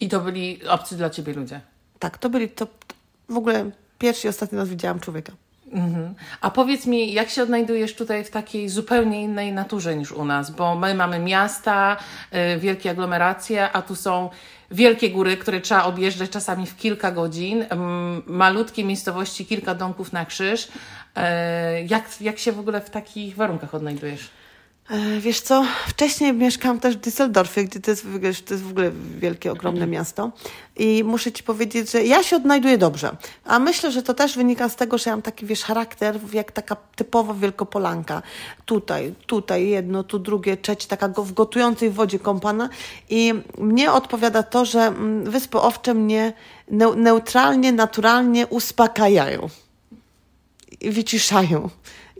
I 0.00 0.08
to 0.08 0.20
byli 0.20 0.66
obcy 0.68 0.96
dla 0.96 1.10
Ciebie 1.10 1.32
ludzie? 1.32 1.60
Tak, 1.98 2.18
to 2.18 2.30
byli, 2.30 2.48
to, 2.48 2.66
w 3.28 3.36
ogóle 3.36 3.70
pierwszy 3.98 4.26
i 4.26 4.30
ostatni 4.30 4.58
raz 4.58 4.68
widziałam 4.68 5.00
człowieka. 5.00 5.32
Mhm. 5.72 6.14
A 6.40 6.50
powiedz 6.50 6.86
mi, 6.86 7.12
jak 7.12 7.30
się 7.30 7.42
odnajdujesz 7.42 7.94
tutaj 7.94 8.24
w 8.24 8.30
takiej 8.30 8.68
zupełnie 8.68 9.22
innej 9.22 9.52
naturze 9.52 9.96
niż 9.96 10.12
u 10.12 10.24
nas? 10.24 10.50
Bo 10.50 10.74
my 10.74 10.94
mamy 10.94 11.18
miasta, 11.18 11.96
y, 12.54 12.58
wielkie 12.58 12.90
aglomeracje, 12.90 13.72
a 13.72 13.82
tu 13.82 13.96
są 13.96 14.30
wielkie 14.70 15.10
góry, 15.10 15.36
które 15.36 15.60
trzeba 15.60 15.84
objeżdżać 15.84 16.30
czasami 16.30 16.66
w 16.66 16.76
kilka 16.76 17.10
godzin, 17.10 17.62
y, 17.62 17.66
malutkie 18.26 18.84
miejscowości, 18.84 19.46
kilka 19.46 19.74
domków 19.74 20.12
na 20.12 20.24
krzyż. 20.24 20.64
Y, 20.64 20.70
jak, 21.88 22.20
jak 22.20 22.38
się 22.38 22.52
w 22.52 22.58
ogóle 22.58 22.80
w 22.80 22.90
takich 22.90 23.36
warunkach 23.36 23.74
odnajdujesz? 23.74 24.30
E, 24.90 25.20
wiesz 25.20 25.40
co, 25.40 25.64
wcześniej 25.86 26.32
mieszkałam 26.32 26.80
też 26.80 26.96
w 26.96 27.00
Düsseldorfie, 27.00 27.64
gdzie 27.64 27.80
to 27.80 27.90
jest, 27.90 28.04
to 28.46 28.54
jest 28.54 28.64
w 28.64 28.70
ogóle 28.70 28.90
wielkie, 29.18 29.52
ogromne 29.52 29.86
miasto. 29.86 30.32
I 30.76 31.04
muszę 31.04 31.32
Ci 31.32 31.42
powiedzieć, 31.42 31.90
że 31.90 32.04
ja 32.04 32.22
się 32.22 32.36
odnajduję 32.36 32.78
dobrze. 32.78 33.16
A 33.44 33.58
myślę, 33.58 33.92
że 33.92 34.02
to 34.02 34.14
też 34.14 34.36
wynika 34.36 34.68
z 34.68 34.76
tego, 34.76 34.98
że 34.98 35.10
ja 35.10 35.16
mam 35.16 35.22
taki, 35.22 35.46
wiesz, 35.46 35.62
charakter 35.62 36.20
jak 36.32 36.52
taka 36.52 36.76
typowa 36.96 37.34
wielkopolanka. 37.34 38.22
Tutaj, 38.64 39.14
tutaj 39.26 39.68
jedno, 39.68 40.02
tu 40.02 40.18
drugie, 40.18 40.56
trzecie, 40.56 40.88
taka 40.88 41.08
w 41.08 41.32
gotującej 41.32 41.90
wodzie 41.90 42.18
kąpana. 42.18 42.68
I 43.10 43.34
mnie 43.58 43.92
odpowiada 43.92 44.42
to, 44.42 44.64
że 44.64 44.80
mm, 44.80 45.30
Wyspy 45.30 45.58
Owcze 45.58 45.94
mnie 45.94 46.32
neutralnie, 46.96 47.72
naturalnie 47.72 48.46
uspokajają. 48.46 49.48
I 50.80 50.90
wyciszają. 50.90 51.70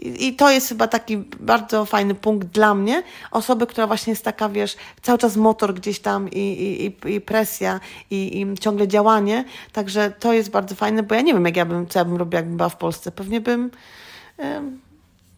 I 0.04 0.34
to 0.36 0.50
jest 0.50 0.68
chyba 0.68 0.88
taki 0.88 1.16
bardzo 1.40 1.84
fajny 1.84 2.14
punkt 2.14 2.48
dla 2.48 2.74
mnie. 2.74 3.02
Osoby, 3.30 3.66
która 3.66 3.86
właśnie 3.86 4.10
jest 4.10 4.24
taka, 4.24 4.48
wiesz, 4.48 4.76
cały 5.02 5.18
czas 5.18 5.36
motor 5.36 5.74
gdzieś 5.74 6.00
tam 6.00 6.30
i, 6.30 6.38
i, 6.38 7.10
i 7.14 7.20
presja 7.20 7.80
i, 8.10 8.40
i 8.40 8.58
ciągle 8.58 8.88
działanie. 8.88 9.44
Także 9.72 10.10
to 10.10 10.32
jest 10.32 10.50
bardzo 10.50 10.74
fajne, 10.74 11.02
bo 11.02 11.14
ja 11.14 11.20
nie 11.20 11.34
wiem, 11.34 11.44
jak 11.44 11.56
ja 11.56 11.64
bym, 11.64 11.86
co 11.86 11.98
ja 11.98 12.04
bym 12.04 12.16
robiła, 12.16 12.38
jakbym 12.38 12.56
była 12.56 12.68
w 12.68 12.76
Polsce. 12.76 13.12
Pewnie 13.12 13.40
bym 13.40 13.70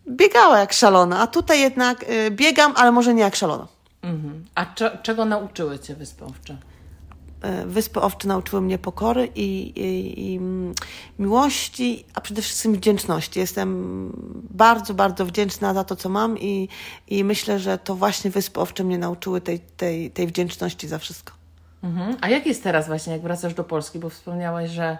biegała 0.08 0.58
jak 0.58 0.72
szalona, 0.72 1.20
a 1.20 1.26
tutaj 1.26 1.60
jednak 1.60 2.02
y, 2.02 2.30
biegam, 2.30 2.72
ale 2.76 2.92
może 2.92 3.14
nie 3.14 3.22
jak 3.22 3.36
szalona. 3.36 3.66
Mhm. 4.02 4.44
A 4.54 4.66
cze, 4.66 4.98
czego 5.02 5.24
nauczyły 5.24 5.78
Cię 5.78 5.94
wyspowcze? 5.94 6.56
E, 7.42 7.66
Wyspy 7.66 8.00
Owcze 8.00 8.28
nauczyły 8.28 8.62
mnie 8.62 8.78
pokory 8.78 9.28
i, 9.34 9.72
i, 9.76 10.34
i 10.34 10.40
miłości, 11.18 12.04
a 12.14 12.20
przede 12.20 12.42
wszystkim 12.42 12.74
wdzięczności. 12.74 13.40
Jestem 13.40 14.10
bardzo, 14.50 14.94
bardzo 14.94 15.26
wdzięczna 15.26 15.74
za 15.74 15.84
to, 15.84 15.96
co 15.96 16.08
mam 16.08 16.38
i, 16.38 16.68
i 17.08 17.24
myślę, 17.24 17.58
że 17.58 17.78
to 17.78 17.94
właśnie 17.94 18.30
Wyspy 18.30 18.60
Owcze 18.60 18.84
mnie 18.84 18.98
nauczyły 18.98 19.40
tej, 19.40 19.60
tej, 19.60 20.10
tej 20.10 20.26
wdzięczności 20.26 20.88
za 20.88 20.98
wszystko. 20.98 21.32
Mhm. 21.82 22.16
A 22.20 22.28
jak 22.28 22.46
jest 22.46 22.62
teraz 22.62 22.86
właśnie, 22.86 23.12
jak 23.12 23.22
wracasz 23.22 23.54
do 23.54 23.64
Polski? 23.64 23.98
Bo 23.98 24.10
wspomniałaś, 24.10 24.70
że 24.70 24.98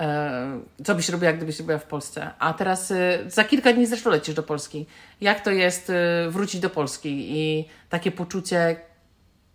e, 0.00 0.60
co 0.84 0.94
byś 0.94 1.08
robiła, 1.08 1.32
gdybyś 1.32 1.62
była 1.62 1.78
w 1.78 1.86
Polsce? 1.86 2.30
A 2.38 2.52
teraz 2.52 2.90
e, 2.90 3.18
za 3.28 3.44
kilka 3.44 3.72
dni 3.72 3.86
zresztą 3.86 4.10
lecisz 4.10 4.34
do 4.34 4.42
Polski. 4.42 4.86
Jak 5.20 5.40
to 5.40 5.50
jest 5.50 5.90
e, 5.90 6.30
wrócić 6.30 6.60
do 6.60 6.70
Polski 6.70 7.38
i 7.38 7.68
takie 7.88 8.10
poczucie, 8.10 8.76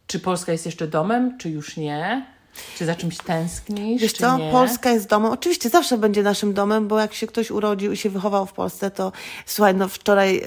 czy 0.10 0.20
Polska 0.20 0.52
jest 0.52 0.66
jeszcze 0.66 0.88
domem, 0.88 1.38
czy 1.38 1.50
już 1.50 1.78
nie? 1.78 2.26
Czy 2.78 2.86
za 2.86 2.96
czymś 2.96 3.18
tęsknisz? 3.18 4.02
Wiesz 4.02 4.14
co, 4.14 4.38
nie? 4.38 4.52
Polska 4.52 4.92
jest 4.92 5.10
domem. 5.10 5.32
Oczywiście 5.32 5.70
zawsze 5.70 5.98
będzie 5.98 6.24
naszym 6.24 6.54
domem, 6.54 6.88
bo 6.88 7.00
jak 7.00 7.14
się 7.14 7.28
ktoś 7.28 7.52
urodził 7.52 7.92
i 7.92 7.98
się 7.98 8.10
wychował 8.10 8.46
w 8.46 8.54
Polsce, 8.54 8.92
to 8.92 9.12
słuchaj, 9.46 9.76
no 9.76 9.88
wczoraj 9.88 10.38
y, 10.38 10.42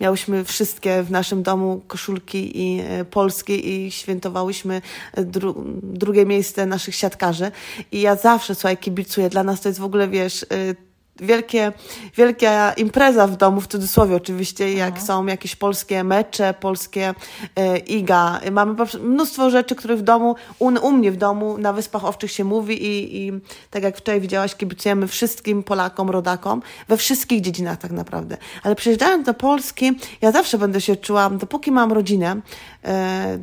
miałyśmy 0.00 0.44
wszystkie 0.44 1.02
w 1.02 1.10
naszym 1.10 1.42
domu 1.42 1.82
koszulki 1.86 2.62
i 2.62 2.80
y, 3.00 3.04
polskie 3.04 3.56
i 3.56 3.90
świętowałyśmy 3.90 4.82
dru 5.16 5.64
drugie 5.82 6.26
miejsce 6.26 6.66
naszych 6.66 6.94
siatkarzy. 6.94 7.50
I 7.92 8.00
ja 8.00 8.16
zawsze, 8.16 8.54
słuchaj, 8.54 8.76
kibicuję. 8.76 9.28
Dla 9.28 9.42
nas 9.42 9.60
to 9.60 9.68
jest 9.68 9.80
w 9.80 9.84
ogóle, 9.84 10.08
wiesz... 10.08 10.42
Y, 10.42 10.85
wielkie, 11.20 11.72
wielka 12.16 12.72
impreza 12.72 13.26
w 13.26 13.36
domu, 13.36 13.60
w 13.60 13.66
cudzysłowie 13.66 14.16
oczywiście, 14.16 14.72
jak 14.72 15.02
są 15.02 15.26
jakieś 15.26 15.56
polskie 15.56 16.04
mecze, 16.04 16.54
polskie 16.60 17.14
e, 17.56 17.78
iga. 17.78 18.40
Mamy 18.52 18.74
mnóstwo 19.00 19.50
rzeczy, 19.50 19.74
które 19.74 19.96
w 19.96 20.02
domu, 20.02 20.34
u, 20.58 20.66
u 20.66 20.92
mnie 20.92 21.12
w 21.12 21.16
domu, 21.16 21.58
na 21.58 21.72
Wyspach 21.72 22.04
Owczych 22.04 22.32
się 22.32 22.44
mówi 22.44 22.84
i, 22.84 23.16
i 23.16 23.32
tak 23.70 23.82
jak 23.82 23.96
wczoraj 23.96 24.20
widziałaś, 24.20 24.54
kibicujemy 24.54 25.08
wszystkim 25.08 25.62
Polakom, 25.62 26.10
rodakom, 26.10 26.62
we 26.88 26.96
wszystkich 26.96 27.40
dziedzinach 27.40 27.78
tak 27.78 27.90
naprawdę. 27.90 28.36
Ale 28.62 28.74
przyjeżdżając 28.74 29.26
do 29.26 29.34
Polski, 29.34 29.92
ja 30.20 30.32
zawsze 30.32 30.58
będę 30.58 30.80
się 30.80 30.96
czuła, 30.96 31.30
dopóki 31.30 31.72
mam 31.72 31.92
rodzinę, 31.92 32.40
e, 32.84 33.38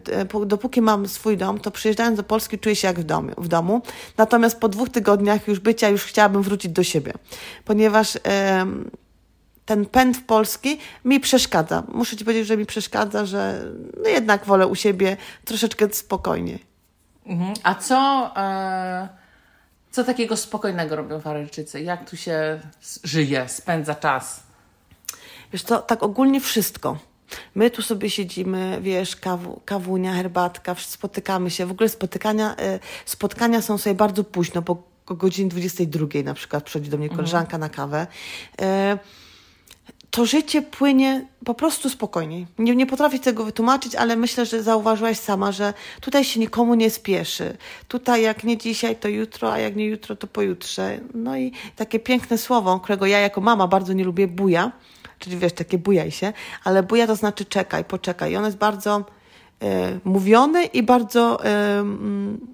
dopóki 0.45 0.81
mam 0.81 1.07
swój 1.07 1.37
dom, 1.37 1.59
to 1.59 1.71
przyjeżdżając 1.71 2.17
do 2.17 2.23
Polski 2.23 2.59
czuję 2.59 2.75
się 2.75 2.87
jak 2.87 2.99
w 2.99 3.03
domu, 3.03 3.31
w 3.37 3.47
domu. 3.47 3.81
Natomiast 4.17 4.59
po 4.59 4.69
dwóch 4.69 4.89
tygodniach 4.89 5.47
już 5.47 5.59
bycia, 5.59 5.89
już 5.89 6.03
chciałabym 6.03 6.41
wrócić 6.41 6.71
do 6.71 6.83
siebie 6.83 7.13
ponieważ 7.65 8.17
ten 9.65 9.85
pęd 9.85 10.17
w 10.17 10.23
Polski 10.23 10.79
mi 11.05 11.19
przeszkadza. 11.19 11.83
Muszę 11.87 12.17
Ci 12.17 12.25
powiedzieć, 12.25 12.47
że 12.47 12.57
mi 12.57 12.65
przeszkadza, 12.65 13.25
że 13.25 13.65
no 14.03 14.09
jednak 14.09 14.45
wolę 14.45 14.67
u 14.67 14.75
siebie 14.75 15.17
troszeczkę 15.45 15.93
spokojniej. 15.93 16.59
Mhm. 17.25 17.53
A 17.63 17.75
co, 17.75 18.31
e, 18.37 19.09
co 19.91 20.03
takiego 20.03 20.37
spokojnego 20.37 20.95
robią 20.95 21.19
Faryjczycy? 21.19 21.81
Jak 21.81 22.09
tu 22.09 22.17
się 22.17 22.59
żyje, 23.03 23.49
spędza 23.49 23.95
czas? 23.95 24.43
Wiesz 25.53 25.63
co, 25.63 25.79
tak 25.79 26.03
ogólnie 26.03 26.41
wszystko. 26.41 26.97
My 27.55 27.71
tu 27.71 27.81
sobie 27.81 28.09
siedzimy, 28.09 28.77
wiesz, 28.81 29.15
kawu, 29.15 29.61
kawunia, 29.65 30.13
herbatka, 30.13 30.75
spotykamy 30.75 31.49
się. 31.49 31.65
W 31.65 31.71
ogóle 31.71 31.89
spotykania, 31.89 32.55
e, 32.55 32.79
spotkania 33.05 33.61
są 33.61 33.77
sobie 33.77 33.95
bardzo 33.95 34.23
późno, 34.23 34.61
bo 34.61 34.92
o 35.07 35.15
godzinie 35.15 35.49
22 35.49 36.07
na 36.23 36.33
przykład 36.33 36.63
przychodzi 36.63 36.89
do 36.89 36.97
mnie 36.97 37.05
mhm. 37.05 37.17
koleżanka 37.17 37.57
na 37.57 37.69
kawę. 37.69 38.07
E, 38.61 38.97
to 40.11 40.25
życie 40.25 40.61
płynie 40.61 41.27
po 41.45 41.53
prostu 41.53 41.89
spokojniej. 41.89 42.47
Nie, 42.57 42.75
nie 42.75 42.85
potrafię 42.85 43.19
tego 43.19 43.45
wytłumaczyć, 43.45 43.95
ale 43.95 44.15
myślę, 44.15 44.45
że 44.45 44.63
zauważyłaś 44.63 45.17
sama, 45.17 45.51
że 45.51 45.73
tutaj 46.01 46.23
się 46.23 46.39
nikomu 46.39 46.75
nie 46.75 46.89
spieszy. 46.89 47.57
Tutaj 47.87 48.21
jak 48.21 48.43
nie 48.43 48.57
dzisiaj, 48.57 48.95
to 48.95 49.07
jutro, 49.07 49.53
a 49.53 49.59
jak 49.59 49.75
nie 49.75 49.85
jutro, 49.85 50.15
to 50.15 50.27
pojutrze. 50.27 50.99
No 51.13 51.37
i 51.37 51.51
takie 51.75 51.99
piękne 51.99 52.37
słowo, 52.37 52.79
którego 52.79 53.05
ja 53.05 53.19
jako 53.19 53.41
mama 53.41 53.67
bardzo 53.67 53.93
nie 53.93 54.03
lubię, 54.03 54.27
buja, 54.27 54.71
czyli 55.19 55.37
wiesz, 55.37 55.53
takie 55.53 55.77
bujaj 55.77 56.11
się, 56.11 56.33
ale 56.63 56.83
buja 56.83 57.07
to 57.07 57.15
znaczy 57.15 57.45
czekaj, 57.45 57.85
poczekaj. 57.85 58.31
I 58.31 58.35
ono 58.35 58.45
jest 58.45 58.57
bardzo 58.57 59.05
e, 59.61 59.99
mówione 60.03 60.65
i 60.65 60.83
bardzo... 60.83 61.45
E, 61.45 61.79
Mm, 61.79 62.53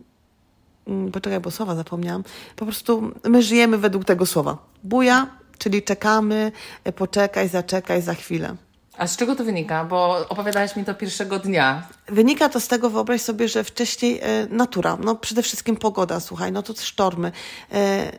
poczekaj, 1.14 1.40
bo 1.40 1.52
słowa 1.52 1.76
zapomniałam. 1.76 2.24
Po 2.56 2.66
prostu 2.66 3.12
my 3.24 3.44
żyjemy 3.44 3.78
według 3.78 4.06
tego 4.06 4.26
słowa. 4.26 4.58
Buja, 4.84 5.28
czyli 5.58 5.84
czekamy, 5.84 6.52
e, 6.84 6.92
poczekaj, 6.92 7.50
zaczekaj, 7.50 8.02
za 8.02 8.14
chwilę. 8.14 8.56
A 8.98 9.08
z 9.08 9.18
czego 9.18 9.36
to 9.36 9.44
wynika? 9.44 9.86
Bo 9.86 10.30
opowiadałaś 10.30 10.76
mi 10.76 10.86
to 10.86 10.94
pierwszego 10.94 11.40
dnia. 11.40 11.88
Wynika 12.08 12.50
to 12.50 12.60
z 12.60 12.68
tego, 12.68 12.90
wyobraź 12.90 13.22
sobie, 13.22 13.48
że 13.48 13.64
wcześniej 13.64 14.20
e, 14.22 14.48
natura, 14.50 14.98
no 15.04 15.16
przede 15.16 15.44
wszystkim 15.44 15.76
pogoda, 15.76 16.20
słuchaj, 16.20 16.52
no 16.52 16.64
to 16.64 16.74
sztormy. 16.74 17.32
E, 17.74 18.12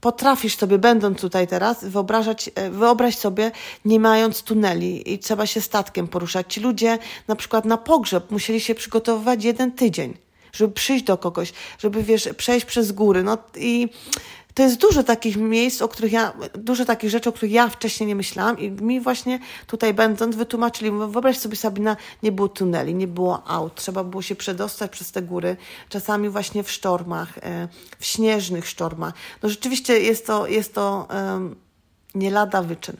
potrafisz 0.00 0.56
sobie, 0.56 0.78
będąc 0.78 1.20
tutaj 1.20 1.46
teraz, 1.46 1.84
wyobrażać, 1.84 2.50
wyobraź 2.70 3.16
sobie, 3.16 3.50
nie 3.84 4.00
mając 4.00 4.42
tuneli 4.42 5.12
i 5.12 5.18
trzeba 5.18 5.46
się 5.46 5.60
statkiem 5.60 6.08
poruszać. 6.08 6.54
Ci 6.54 6.60
ludzie 6.60 6.98
na 7.28 7.36
przykład 7.36 7.64
na 7.64 7.76
pogrzeb 7.76 8.30
musieli 8.30 8.60
się 8.60 8.74
przygotowywać 8.74 9.44
jeden 9.44 9.72
tydzień 9.72 10.29
żeby 10.52 10.72
przyjść 10.72 11.04
do 11.04 11.18
kogoś, 11.18 11.52
żeby 11.78 12.02
wiesz, 12.02 12.28
przejść 12.36 12.66
przez 12.66 12.92
góry. 12.92 13.22
No 13.22 13.38
i 13.56 13.88
to 14.54 14.62
jest 14.62 14.76
dużo 14.76 15.02
takich 15.02 15.36
miejsc, 15.36 15.82
o 15.82 15.88
których 15.88 16.12
ja, 16.12 16.32
dużo 16.54 16.84
takich 16.84 17.10
rzeczy, 17.10 17.28
o 17.28 17.32
których 17.32 17.52
ja 17.52 17.68
wcześniej 17.68 18.06
nie 18.06 18.14
myślałam 18.14 18.58
i 18.58 18.70
mi 18.70 19.00
właśnie 19.00 19.38
tutaj 19.66 19.94
będąc 19.94 20.36
wytłumaczyli, 20.36 20.90
wyobraź 20.90 21.38
sobie 21.38 21.56
Sabina, 21.56 21.96
nie 22.22 22.32
było 22.32 22.48
tuneli, 22.48 22.94
nie 22.94 23.06
było 23.06 23.48
aut, 23.48 23.74
trzeba 23.74 24.04
było 24.04 24.22
się 24.22 24.34
przedostać 24.34 24.90
przez 24.90 25.12
te 25.12 25.22
góry, 25.22 25.56
czasami 25.88 26.28
właśnie 26.28 26.62
w 26.62 26.70
sztormach, 26.70 27.38
e, 27.38 27.68
w 27.98 28.06
śnieżnych 28.06 28.68
sztormach. 28.68 29.14
No 29.42 29.48
rzeczywiście 29.48 30.00
jest 30.00 30.26
to, 30.26 30.46
jest 30.46 30.74
to 30.74 31.08
um, 31.10 31.56
nie 32.14 32.30
lada 32.30 32.62
wyczyn. 32.62 32.96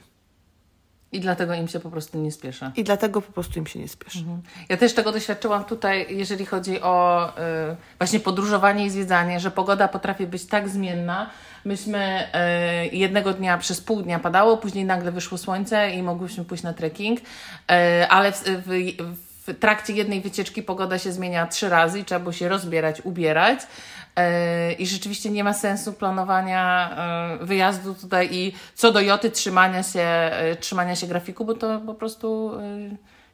I 1.12 1.20
dlatego 1.20 1.54
im 1.54 1.68
się 1.68 1.80
po 1.80 1.90
prostu 1.90 2.18
nie 2.18 2.32
spieszy. 2.32 2.70
I 2.76 2.84
dlatego 2.84 3.22
po 3.22 3.32
prostu 3.32 3.58
im 3.58 3.66
się 3.66 3.78
nie 3.78 3.88
spieszy. 3.88 4.18
Mhm. 4.18 4.42
Ja 4.68 4.76
też 4.76 4.94
tego 4.94 5.12
doświadczyłam 5.12 5.64
tutaj, 5.64 6.06
jeżeli 6.16 6.46
chodzi 6.46 6.80
o 6.80 7.28
y, 7.28 7.76
właśnie 7.98 8.20
podróżowanie 8.20 8.86
i 8.86 8.90
zwiedzanie, 8.90 9.40
że 9.40 9.50
pogoda 9.50 9.88
potrafi 9.88 10.26
być 10.26 10.46
tak 10.46 10.68
zmienna. 10.68 11.30
Myśmy 11.64 12.26
y, 12.92 12.96
jednego 12.96 13.32
dnia 13.32 13.58
przez 13.58 13.80
pół 13.80 14.02
dnia 14.02 14.18
padało, 14.18 14.56
później 14.56 14.84
nagle 14.84 15.12
wyszło 15.12 15.38
słońce 15.38 15.90
i 15.90 16.02
mogłyśmy 16.02 16.44
pójść 16.44 16.62
na 16.62 16.72
trekking, 16.72 17.20
y, 17.20 17.24
ale 18.08 18.32
w, 18.32 18.42
w, 18.44 18.70
w 19.46 19.58
trakcie 19.58 19.92
jednej 19.92 20.20
wycieczki 20.20 20.62
pogoda 20.62 20.98
się 20.98 21.12
zmienia 21.12 21.46
trzy 21.46 21.68
razy 21.68 21.98
i 21.98 22.04
trzeba 22.04 22.20
było 22.20 22.32
się 22.32 22.48
rozbierać, 22.48 23.00
ubierać. 23.04 23.60
E, 24.16 24.72
I 24.72 24.86
rzeczywiście 24.86 25.30
nie 25.30 25.44
ma 25.44 25.54
sensu 25.54 25.92
planowania 25.92 26.90
e, 27.40 27.44
wyjazdu 27.46 27.94
tutaj 27.94 28.28
i 28.32 28.52
co 28.74 28.92
do 28.92 29.00
joty 29.00 29.30
trzymania 29.30 29.82
się, 29.82 30.00
e, 30.00 30.56
trzymania 30.56 30.96
się 30.96 31.06
grafiku, 31.06 31.44
bo 31.44 31.54
to 31.54 31.80
po 31.80 31.94
prostu 31.94 32.50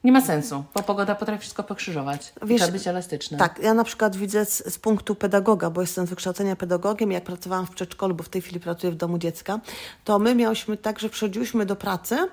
nie 0.05 0.13
ma 0.13 0.21
sensu, 0.21 0.65
bo 0.75 0.83
pogoda 0.83 1.15
potrafi 1.15 1.41
wszystko 1.41 1.63
pokrzyżować. 1.63 2.33
Wiesz, 2.43 2.61
Trzeba 2.61 2.73
być 2.73 2.89
elastyczny. 2.89 3.39
Tak, 3.39 3.59
ja 3.63 3.75
na 3.75 3.85
przykład 3.85 4.17
widzę 4.17 4.45
z, 4.45 4.75
z, 4.75 4.79
punktu 4.79 5.15
pedagoga, 5.15 5.71
bo 5.71 5.81
jestem 5.81 6.07
z 6.07 6.11
wykształcenia 6.11 6.57
pedagogiem, 6.57 7.13
jak 7.13 7.25
pracowałam 7.25 7.67
w 7.67 7.71
przedszkolu, 7.71 8.15
bo 8.15 8.23
w 8.23 8.29
tej 8.29 8.43
chwili 8.43 8.61
pracuję 8.61 8.93
w 8.93 8.97
domu 8.97 9.19
dziecka, 9.19 9.61
to 10.05 10.19
my 10.19 10.35
miałyśmy 10.35 10.77
tak, 10.77 10.99
że 10.99 11.09
przychodziłyśmy 11.09 11.67
do 11.67 11.77
pracy 11.77 12.29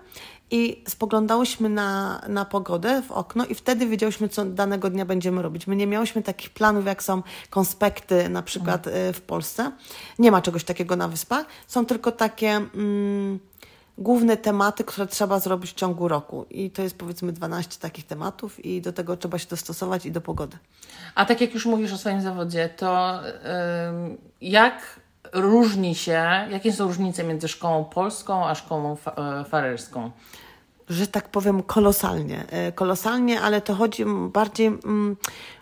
i 0.54 0.84
spoglądałyśmy 0.88 1.70
na, 1.70 2.22
na 2.28 2.46
pogodę 2.46 3.02
w 3.02 3.12
okno 3.12 3.46
i 3.46 3.56
wtedy 3.56 3.88
wiedziałyśmy, 3.88 4.30
co 4.30 4.46
danego 4.46 4.90
dnia 4.90 5.06
będziemy 5.06 5.42
robić. 5.42 5.68
My 5.68 5.76
nie 5.76 5.88
miałyśmy 5.88 6.24
takich 6.24 6.50
planów, 6.50 6.86
jak 6.86 7.04
są 7.04 7.24
konspekty 7.50 8.30
na 8.30 8.42
przykład 8.42 8.88
mhm. 8.88 9.14
w 9.14 9.22
Polsce. 9.22 9.72
Nie 10.20 10.32
ma 10.32 10.42
czegoś 10.42 10.64
takiego 10.64 10.96
na 10.96 11.08
wyspach. 11.08 11.46
Są 11.68 11.86
tylko 11.86 12.12
takie... 12.12 12.50
Mm, 12.50 13.40
główne 13.98 14.38
tematy, 14.38 14.84
które 14.84 15.08
trzeba 15.08 15.40
zrobić 15.40 15.72
w 15.72 15.76
ciągu 15.76 16.08
roku. 16.08 16.46
I 16.50 16.72
to 16.72 16.82
jest 16.82 16.98
powiedzmy 16.98 17.32
12 17.32 17.80
takich 17.80 18.08
tematów 18.08 18.66
i 18.66 18.82
do 18.82 18.94
tego 18.94 19.18
trzeba 19.18 19.38
się 19.38 19.48
dostosować 19.50 20.06
i 20.06 20.12
do 20.12 20.22
pogody. 20.22 20.58
A 21.16 21.26
tak 21.26 21.42
jak 21.42 21.54
już 21.54 21.66
mówisz 21.66 21.94
o 21.94 21.98
swoim 21.98 22.22
zawodzie, 22.22 22.70
to 22.70 23.20
yy, 24.02 24.18
jak 24.42 25.00
różni 25.34 25.96
się, 25.96 26.48
jakie 26.50 26.74
są 26.74 26.88
różnice 26.88 27.24
między 27.24 27.48
szkołą 27.48 27.86
polską 27.86 28.48
a 28.48 28.56
szkołą 28.56 28.96
fa 28.96 29.12
e, 29.12 29.44
farerską? 29.44 30.12
Że 30.90 31.08
tak 31.08 31.30
powiem 31.30 31.64
kolosalnie. 31.64 32.46
E, 32.50 32.72
kolosalnie, 32.72 33.42
ale 33.42 33.62
to 33.62 33.76
chodzi 33.76 34.06
bardziej 34.34 34.68
mm, 34.68 35.16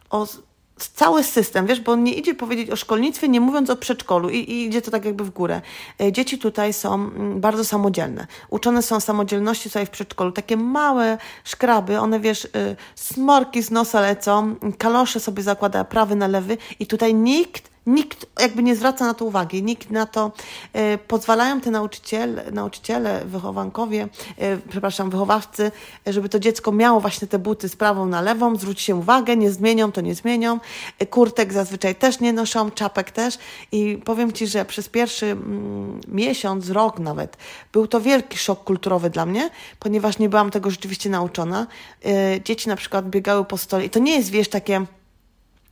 o 0.10 0.28
cały 0.96 1.24
system, 1.24 1.68
wiesz, 1.68 1.80
bo 1.80 1.92
on 1.92 2.04
nie 2.04 2.14
idzie 2.14 2.36
powiedzieć 2.36 2.70
o 2.70 2.76
szkolnictwie, 2.76 3.28
nie 3.28 3.42
mówiąc 3.42 3.70
o 3.70 3.76
przedszkolu 3.76 4.30
i, 4.30 4.38
i, 4.38 4.66
idzie 4.66 4.82
to 4.82 4.92
tak 4.92 5.06
jakby 5.06 5.24
w 5.24 5.30
górę. 5.30 5.62
E, 6.02 6.12
dzieci 6.12 6.38
tutaj 6.38 6.74
są 6.74 7.10
bardzo 7.40 7.66
samodzielne. 7.66 8.28
Uczone 8.50 8.82
są 8.82 9.00
samodzielności 9.00 9.70
tutaj 9.70 9.86
w 9.86 9.90
przedszkolu. 9.90 10.32
Takie 10.32 10.58
małe 10.58 11.18
szkraby, 11.44 12.00
one 12.00 12.20
wiesz, 12.20 12.48
smorki 12.96 13.62
z 13.62 13.72
nosa 13.72 14.02
lecą, 14.02 14.56
kalosze 14.78 15.20
sobie 15.20 15.44
zakłada 15.44 15.84
prawy 15.84 16.16
na 16.16 16.28
lewy 16.28 16.58
i 16.80 16.88
tutaj 16.88 17.14
nikt 17.14 17.71
Nikt 17.86 18.26
jakby 18.40 18.64
nie 18.64 18.76
zwraca 18.76 19.06
na 19.06 19.14
to 19.14 19.26
uwagi, 19.26 19.64
nikt 19.64 19.92
na 19.92 20.06
to, 20.06 20.32
e, 20.74 20.98
pozwalają 20.98 21.62
te 21.62 21.72
nauczyciele, 21.72 22.52
nauczyciele 22.52 23.26
wychowankowie, 23.26 24.08
e, 24.38 24.58
przepraszam, 24.58 25.10
wychowawcy, 25.10 25.72
żeby 26.06 26.30
to 26.30 26.40
dziecko 26.40 26.72
miało 26.72 27.00
właśnie 27.00 27.28
te 27.28 27.40
buty 27.40 27.70
z 27.70 27.76
prawą 27.76 28.06
na 28.06 28.22
lewą, 28.22 28.56
zwróci 28.56 28.84
się 28.84 28.96
uwagę, 28.96 29.38
nie 29.38 29.52
zmienią, 29.52 29.92
to 29.92 30.02
nie 30.02 30.16
zmienią, 30.16 30.60
e, 31.00 31.06
kurtek 31.06 31.54
zazwyczaj 31.54 31.96
też 31.96 32.20
nie 32.20 32.34
noszą, 32.34 32.72
czapek 32.72 33.12
też. 33.12 33.38
I 33.72 34.02
powiem 34.06 34.32
Ci, 34.32 34.48
że 34.48 34.66
przez 34.66 34.90
pierwszy 34.90 35.26
mm, 35.26 36.02
miesiąc, 36.08 36.70
rok 36.70 37.00
nawet, 37.00 37.38
był 37.74 37.88
to 37.88 38.02
wielki 38.02 38.38
szok 38.38 38.64
kulturowy 38.64 39.10
dla 39.10 39.26
mnie, 39.26 39.50
ponieważ 39.80 40.20
nie 40.20 40.30
byłam 40.30 40.52
tego 40.52 40.70
rzeczywiście 40.70 41.10
nauczona. 41.10 41.68
Dzieci 42.44 42.70
na 42.70 42.76
przykład 42.76 43.10
biegały 43.10 43.46
po 43.46 43.58
stole. 43.58 43.86
I 43.86 43.90
to 43.90 44.00
nie 44.00 44.16
jest, 44.16 44.30
wiesz, 44.30 44.50
takie 44.50 44.86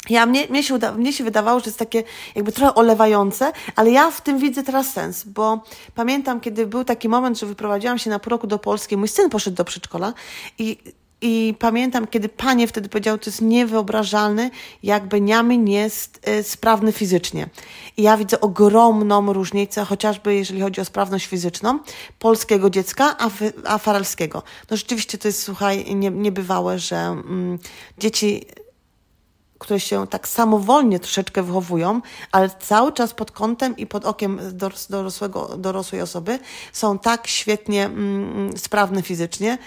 ja, 0.10 0.26
mnie, 0.26 0.48
mnie, 0.48 0.64
się 0.64 0.76
uda, 0.76 0.92
mnie 0.92 1.14
się 1.14 1.24
wydawało, 1.24 1.60
że 1.60 1.66
jest 1.66 1.80
takie 1.80 2.04
jakby 2.36 2.52
trochę 2.52 2.76
olewające, 2.76 3.52
ale 3.76 3.92
ja 3.92 4.12
w 4.12 4.22
tym 4.22 4.40
widzę 4.40 4.64
teraz 4.64 4.94
sens, 4.94 5.24
bo 5.24 5.64
pamiętam, 5.96 6.40
kiedy 6.40 6.68
był 6.68 6.84
taki 6.84 7.10
moment, 7.10 7.40
że 7.40 7.46
wyprowadziłam 7.46 8.00
się 8.00 8.10
na 8.10 8.20
pół 8.20 8.30
roku 8.30 8.48
do 8.48 8.60
Polski, 8.60 8.98
mój 8.98 9.08
syn 9.08 9.30
poszedł 9.30 9.58
do 9.58 9.66
przedszkola 9.66 10.14
i 10.58 10.78
i 11.22 11.56
pamiętam, 11.60 12.08
kiedy 12.08 12.30
panie 12.30 12.68
wtedy 12.68 12.90
powiedziały, 12.90 13.20
to 13.20 13.30
jest 13.30 13.42
niewyobrażalne, 13.42 14.50
jak 14.84 15.08
Beniamin 15.08 15.68
jest 15.68 16.30
y, 16.30 16.44
sprawny 16.44 16.92
fizycznie. 16.92 17.50
I 17.98 18.04
ja 18.04 18.18
widzę 18.18 18.42
ogromną 18.42 19.34
różnicę, 19.34 19.86
chociażby 19.86 20.36
jeżeli 20.36 20.62
chodzi 20.62 20.82
o 20.82 20.86
sprawność 20.86 21.26
fizyczną, 21.26 21.80
polskiego 22.20 22.70
dziecka, 22.70 23.16
a, 23.18 23.30
a 23.66 23.78
farelskiego. 23.78 24.44
No 24.72 24.78
rzeczywiście 24.78 25.18
to 25.18 25.28
jest, 25.28 25.44
słuchaj, 25.44 25.96
nie, 25.96 26.10
niebywałe, 26.12 26.80
że 26.80 26.98
mm, 26.98 27.60
dzieci 27.98 28.46
które 29.60 29.80
się 29.80 30.08
tak 30.08 30.28
samowolnie 30.28 31.00
troszeczkę 31.00 31.44
wychowują, 31.44 32.02
ale 32.32 32.50
cały 32.50 32.94
czas 32.94 33.14
pod 33.14 33.32
kątem 33.32 33.78
i 33.78 33.88
pod 33.88 34.06
okiem 34.06 34.40
dorosłego, 34.90 35.58
dorosłej 35.58 36.02
osoby 36.02 36.40
są 36.74 37.00
tak 37.00 37.28
świetnie 37.28 37.86
mm, 37.86 38.58
sprawne 38.58 39.02
fizycznie, 39.02 39.58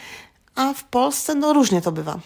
a 0.54 0.74
w 0.74 0.84
Polsce 0.84 1.34
no 1.34 1.52
różnie 1.52 1.82
to 1.82 1.92
bywa. 1.92 2.18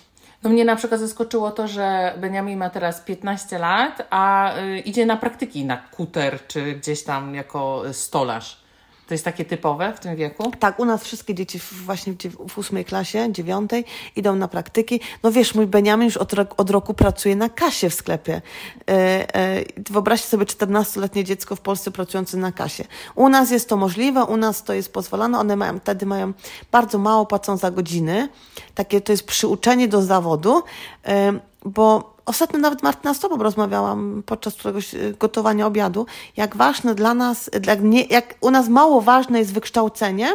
No 0.42 0.50
mnie 0.50 0.64
na 0.64 0.76
przykład 0.76 1.00
zaskoczyło 1.00 1.50
to, 1.50 1.68
że 1.68 2.14
Benjamin 2.18 2.58
ma 2.58 2.70
teraz 2.70 3.00
15 3.00 3.58
lat, 3.58 4.06
a 4.10 4.56
y, 4.58 4.78
idzie 4.78 5.06
na 5.06 5.16
praktyki 5.16 5.64
na 5.64 5.76
kuter 5.76 6.46
czy 6.46 6.72
gdzieś 6.72 7.04
tam 7.04 7.34
jako 7.34 7.82
stolarz. 7.92 8.65
To 9.06 9.14
jest 9.14 9.24
takie 9.24 9.44
typowe 9.44 9.92
w 9.96 10.00
tym 10.00 10.16
wieku? 10.16 10.52
Tak, 10.58 10.80
u 10.80 10.84
nas 10.84 11.04
wszystkie 11.04 11.34
dzieci 11.34 11.60
właśnie 11.84 12.14
w 12.48 12.58
ósmej 12.58 12.84
klasie, 12.84 13.32
dziewiątej 13.32 13.84
idą 14.16 14.36
na 14.36 14.48
praktyki. 14.48 15.00
No 15.22 15.32
wiesz, 15.32 15.54
mój 15.54 15.66
Beniamin 15.66 16.04
już 16.04 16.16
od, 16.16 16.32
od 16.56 16.70
roku 16.70 16.94
pracuje 16.94 17.36
na 17.36 17.48
kasie 17.48 17.90
w 17.90 17.94
sklepie. 17.94 18.42
E, 18.90 18.92
e, 19.36 19.64
wyobraźcie 19.90 20.28
sobie 20.28 20.44
14-letnie 20.44 21.24
dziecko 21.24 21.56
w 21.56 21.60
Polsce 21.60 21.90
pracujące 21.90 22.36
na 22.36 22.52
kasie. 22.52 22.84
U 23.14 23.28
nas 23.28 23.50
jest 23.50 23.68
to 23.68 23.76
możliwe, 23.76 24.24
u 24.24 24.36
nas 24.36 24.64
to 24.64 24.72
jest 24.72 24.92
pozwolone. 24.92 25.38
One 25.38 25.56
mają, 25.56 25.78
wtedy 25.78 26.06
mają 26.06 26.32
bardzo 26.72 26.98
mało 26.98 27.26
płacą 27.26 27.56
za 27.56 27.70
godziny. 27.70 28.28
Takie 28.74 29.00
to 29.00 29.12
jest 29.12 29.26
przyuczenie 29.26 29.88
do 29.88 30.02
zawodu, 30.02 30.62
e, 31.04 31.32
bo 31.64 32.15
Ostatnio 32.26 32.58
nawet 32.58 32.82
Martyna 32.82 33.14
z 33.14 33.18
Tobą 33.18 33.36
rozmawiałam 33.36 34.22
podczas 34.26 34.54
któregoś 34.54 34.94
e, 34.94 34.98
gotowania 35.18 35.66
obiadu, 35.66 36.06
jak 36.36 36.56
ważne 36.56 36.94
dla 36.94 37.14
nas, 37.14 37.50
jak, 37.66 37.82
nie, 37.82 38.04
jak 38.04 38.34
u 38.40 38.50
nas 38.50 38.68
mało 38.68 39.00
ważne 39.00 39.38
jest 39.38 39.52
wykształcenie, 39.52 40.28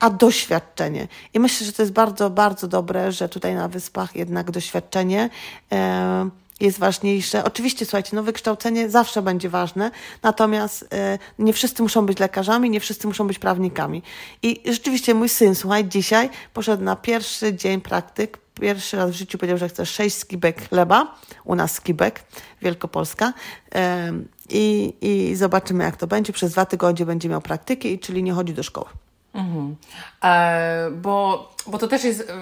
a 0.00 0.10
doświadczenie. 0.10 1.08
I 1.34 1.40
myślę, 1.40 1.66
że 1.66 1.72
to 1.72 1.82
jest 1.82 1.92
bardzo, 1.92 2.30
bardzo 2.30 2.68
dobre, 2.68 3.12
że 3.12 3.28
tutaj 3.28 3.54
na 3.54 3.68
Wyspach 3.68 4.16
jednak 4.16 4.50
doświadczenie 4.50 5.30
e, 5.72 6.30
jest 6.60 6.78
ważniejsze. 6.78 7.44
Oczywiście, 7.44 7.84
słuchajcie, 7.84 8.10
no 8.16 8.22
wykształcenie 8.22 8.90
zawsze 8.90 9.22
będzie 9.22 9.48
ważne, 9.48 9.90
natomiast 10.22 10.88
e, 10.92 11.18
nie 11.38 11.52
wszyscy 11.52 11.82
muszą 11.82 12.06
być 12.06 12.18
lekarzami, 12.18 12.70
nie 12.70 12.80
wszyscy 12.80 13.06
muszą 13.06 13.26
być 13.26 13.38
prawnikami. 13.38 14.02
I 14.42 14.60
rzeczywiście 14.64 15.14
mój 15.14 15.28
syn, 15.28 15.54
słuchaj, 15.54 15.88
dzisiaj 15.88 16.30
poszedł 16.54 16.84
na 16.84 16.96
pierwszy 16.96 17.54
dzień 17.54 17.80
praktyk, 17.80 18.38
pierwszy 18.60 18.96
raz 18.96 19.10
w 19.10 19.14
życiu 19.14 19.38
powiedział, 19.38 19.58
że 19.58 19.68
chce 19.68 19.86
sześć 19.86 20.16
skibek 20.16 20.68
chleba, 20.68 21.14
u 21.44 21.54
nas 21.54 21.72
skibek, 21.72 22.22
Wielkopolska. 22.62 23.32
I, 24.48 24.94
I 25.00 25.36
zobaczymy, 25.36 25.84
jak 25.84 25.96
to 25.96 26.06
będzie. 26.06 26.32
Przez 26.32 26.52
dwa 26.52 26.66
tygodnie 26.66 27.06
będzie 27.06 27.28
miał 27.28 27.40
praktyki, 27.40 27.98
czyli 27.98 28.22
nie 28.22 28.32
chodzi 28.32 28.54
do 28.54 28.62
szkoły. 28.62 28.86
Mhm. 29.34 29.76
E, 30.24 30.90
bo, 30.90 31.48
bo 31.66 31.78
to 31.78 31.88
też 31.88 32.04
jest. 32.04 32.32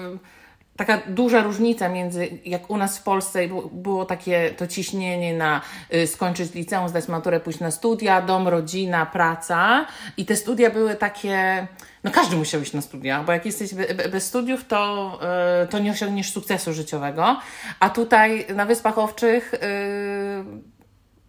Taka 0.77 1.01
duża 1.07 1.43
różnica 1.43 1.89
między, 1.89 2.29
jak 2.45 2.69
u 2.69 2.77
nas 2.77 2.97
w 2.97 3.03
Polsce 3.03 3.39
było 3.71 4.05
takie 4.05 4.49
to 4.49 4.67
ciśnienie 4.67 5.37
na 5.37 5.61
y, 5.93 6.07
skończyć 6.07 6.53
liceum, 6.53 6.89
zdać 6.89 7.07
maturę, 7.07 7.39
pójść 7.39 7.59
na 7.59 7.71
studia, 7.71 8.21
dom, 8.21 8.47
rodzina, 8.47 9.05
praca. 9.05 9.85
I 10.17 10.25
te 10.25 10.35
studia 10.35 10.69
były 10.69 10.95
takie, 10.95 11.67
no 12.03 12.11
każdy 12.11 12.35
musiał 12.35 12.61
iść 12.61 12.73
na 12.73 12.81
studia, 12.81 13.23
bo 13.23 13.31
jak 13.31 13.45
jesteś 13.45 13.73
bez 14.11 14.25
studiów, 14.25 14.65
to, 14.65 15.19
y, 15.63 15.67
to 15.67 15.79
nie 15.79 15.91
osiągniesz 15.91 16.31
sukcesu 16.31 16.73
życiowego, 16.73 17.39
a 17.79 17.89
tutaj 17.89 18.45
na 18.55 18.65
Wyspach 18.65 18.97
Owczych 18.97 19.53
y, 19.53 20.76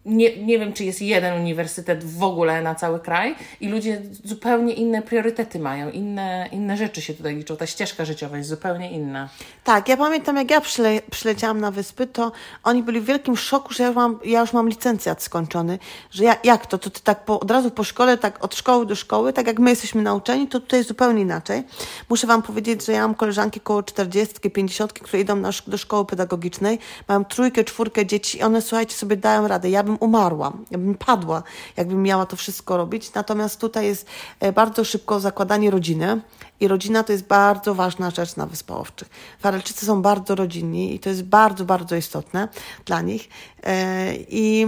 nie, 0.05 0.45
nie 0.45 0.59
wiem, 0.59 0.73
czy 0.73 0.83
jest 0.83 1.01
jeden 1.01 1.41
uniwersytet 1.41 2.03
w 2.03 2.23
ogóle 2.23 2.61
na 2.61 2.75
cały 2.75 2.99
kraj 2.99 3.35
i 3.61 3.67
ludzie 3.67 4.01
zupełnie 4.23 4.73
inne 4.73 5.01
priorytety 5.01 5.59
mają, 5.59 5.89
inne, 5.89 6.49
inne 6.51 6.77
rzeczy 6.77 7.01
się 7.01 7.13
tutaj 7.13 7.35
liczą. 7.35 7.57
Ta 7.57 7.67
ścieżka 7.67 8.05
życiowa 8.05 8.37
jest 8.37 8.49
zupełnie 8.49 8.91
inna. 8.91 9.29
Tak, 9.63 9.89
ja 9.89 9.97
pamiętam, 9.97 10.37
jak 10.37 10.51
ja 10.51 10.61
przyle, 10.61 11.01
przyleciałam 11.11 11.61
na 11.61 11.71
wyspy, 11.71 12.07
to 12.07 12.31
oni 12.63 12.83
byli 12.83 13.01
w 13.01 13.05
wielkim 13.05 13.37
szoku, 13.37 13.73
że 13.73 13.83
ja 13.83 13.87
już 13.87 13.95
mam, 13.95 14.19
ja 14.25 14.39
już 14.39 14.53
mam 14.53 14.69
licencjat 14.69 15.23
skończony, 15.23 15.79
że 16.11 16.23
ja, 16.23 16.35
jak 16.43 16.65
to, 16.65 16.77
to 16.77 16.89
ty 16.89 17.01
tak 17.01 17.25
po, 17.25 17.39
od 17.39 17.51
razu 17.51 17.71
po 17.71 17.83
szkole, 17.83 18.17
tak 18.17 18.43
od 18.43 18.55
szkoły 18.55 18.85
do 18.85 18.95
szkoły, 18.95 19.33
tak 19.33 19.47
jak 19.47 19.59
my 19.59 19.69
jesteśmy 19.69 20.01
nauczeni, 20.01 20.47
to 20.47 20.59
tutaj 20.59 20.79
jest 20.79 20.87
zupełnie 20.87 21.21
inaczej. 21.21 21.63
Muszę 22.09 22.27
Wam 22.27 22.41
powiedzieć, 22.41 22.85
że 22.85 22.91
ja 22.91 23.01
mam 23.01 23.15
koleżanki 23.15 23.59
koło 23.59 23.83
40, 23.83 24.51
50, 24.51 24.93
które 24.93 25.21
idą 25.21 25.35
na, 25.35 25.49
do 25.67 25.77
szkoły 25.77 26.05
pedagogicznej, 26.05 26.79
mają 27.07 27.25
trójkę, 27.25 27.63
czwórkę 27.63 28.05
dzieci 28.05 28.37
i 28.37 28.43
one, 28.43 28.61
słuchajcie, 28.61 28.95
sobie 28.95 29.17
dają 29.17 29.47
radę. 29.47 29.69
Ja 29.69 29.83
bym 29.89 29.97
umarła, 29.99 30.53
ja 30.71 30.77
bym 30.77 30.95
padła, 30.95 31.43
jakbym 31.77 32.03
miała 32.03 32.25
to 32.25 32.35
wszystko 32.35 32.77
robić. 32.77 33.13
Natomiast 33.13 33.59
tutaj 33.59 33.85
jest 33.85 34.07
e, 34.39 34.51
bardzo 34.51 34.83
szybko 34.83 35.19
zakładanie 35.19 35.71
rodziny 35.71 36.21
i 36.59 36.67
rodzina 36.67 37.03
to 37.03 37.11
jest 37.11 37.27
bardzo 37.27 37.75
ważna 37.75 38.09
rzecz 38.09 38.35
na 38.35 38.45
Wyspałowczych. 38.45 39.09
Farelczycy 39.39 39.85
są 39.85 40.01
bardzo 40.01 40.35
rodzinni 40.35 40.95
i 40.95 40.99
to 40.99 41.09
jest 41.09 41.23
bardzo, 41.23 41.65
bardzo 41.65 41.95
istotne 41.95 42.47
dla 42.85 43.01
nich. 43.01 43.29
E, 43.63 44.13
I 44.15 44.67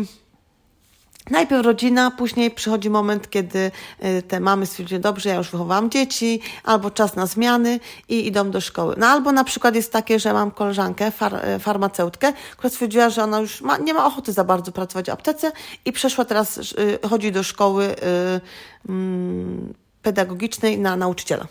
Najpierw 1.30 1.66
rodzina, 1.66 2.12
później 2.12 2.52
przychodzi 2.52 2.90
moment, 2.90 3.30
kiedy 3.30 3.72
y, 4.04 4.22
te 4.22 4.40
mamy 4.40 4.66
stwierdziły, 4.66 5.02
dobrze, 5.02 5.30
ja 5.30 5.36
już 5.36 5.50
wychowałam 5.50 5.90
dzieci, 5.90 6.42
albo 6.64 6.92
czas 6.92 7.16
na 7.16 7.26
zmiany 7.26 7.80
i 8.10 8.28
idą 8.28 8.52
do 8.52 8.62
szkoły. 8.62 8.96
No 8.98 9.08
albo 9.08 9.32
na 9.32 9.44
przykład 9.44 9.76
jest 9.76 9.92
takie, 9.92 10.20
że 10.20 10.34
mam 10.34 10.52
koleżankę, 10.52 11.12
far, 11.12 11.36
y, 11.36 11.60
farmaceutkę, 11.60 12.34
która 12.58 12.70
stwierdziła, 12.70 13.10
że 13.10 13.24
ona 13.24 13.40
już 13.40 13.62
ma, 13.62 13.78
nie 13.78 13.94
ma 13.94 14.06
ochoty 14.06 14.34
za 14.34 14.44
bardzo 14.44 14.72
pracować 14.72 15.06
w 15.06 15.10
aptece 15.10 15.52
i 15.86 15.92
przeszła 15.92 16.26
teraz, 16.26 16.58
y, 16.58 17.00
chodzi 17.10 17.32
do 17.32 17.44
szkoły 17.44 17.96
mm, 18.90 19.74
pedagogicznej 20.02 20.80
na 20.80 20.96
nauczyciela. 20.96 21.48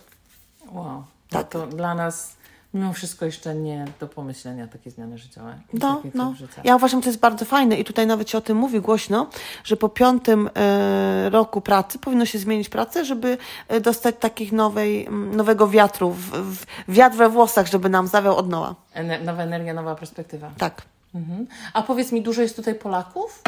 Wow. 0.72 1.04
Tak. 1.30 1.48
to 1.48 1.66
dla 1.66 1.94
nas 1.94 2.39
mimo 2.74 2.92
wszystko 2.92 3.24
jeszcze 3.24 3.54
nie 3.54 3.84
do 4.00 4.08
pomyślenia 4.08 4.66
takie 4.66 4.90
zmiany 4.90 5.18
życiowe. 5.18 5.58
No, 5.72 6.02
no. 6.14 6.34
Ja 6.64 6.76
uważam, 6.76 7.00
że 7.00 7.04
to 7.04 7.08
jest 7.08 7.20
bardzo 7.20 7.44
fajne 7.44 7.76
i 7.76 7.84
tutaj 7.84 8.06
nawet 8.06 8.30
się 8.30 8.38
o 8.38 8.40
tym 8.40 8.56
mówi 8.56 8.80
głośno, 8.80 9.26
że 9.64 9.76
po 9.76 9.88
piątym 9.88 10.50
e, 10.54 11.30
roku 11.30 11.60
pracy 11.60 11.98
powinno 11.98 12.26
się 12.26 12.38
zmienić 12.38 12.68
pracę, 12.68 13.04
żeby 13.04 13.38
e, 13.68 13.80
dostać 13.80 14.14
takich 14.20 14.52
nowej, 14.52 15.08
nowego 15.10 15.68
wiatru, 15.68 16.10
w, 16.10 16.30
w, 16.30 16.66
wiatr 16.88 17.16
we 17.16 17.28
włosach, 17.28 17.66
żeby 17.66 17.88
nam 17.88 18.06
zawiał 18.06 18.36
od 18.36 18.48
nowa. 18.48 18.74
Ener 18.94 19.24
nowa 19.24 19.42
energia, 19.42 19.74
nowa 19.74 19.94
perspektywa. 19.94 20.50
Tak. 20.58 20.82
Mhm. 21.14 21.46
A 21.72 21.82
powiedz 21.82 22.12
mi, 22.12 22.22
dużo 22.22 22.42
jest 22.42 22.56
tutaj 22.56 22.74
Polaków? 22.74 23.42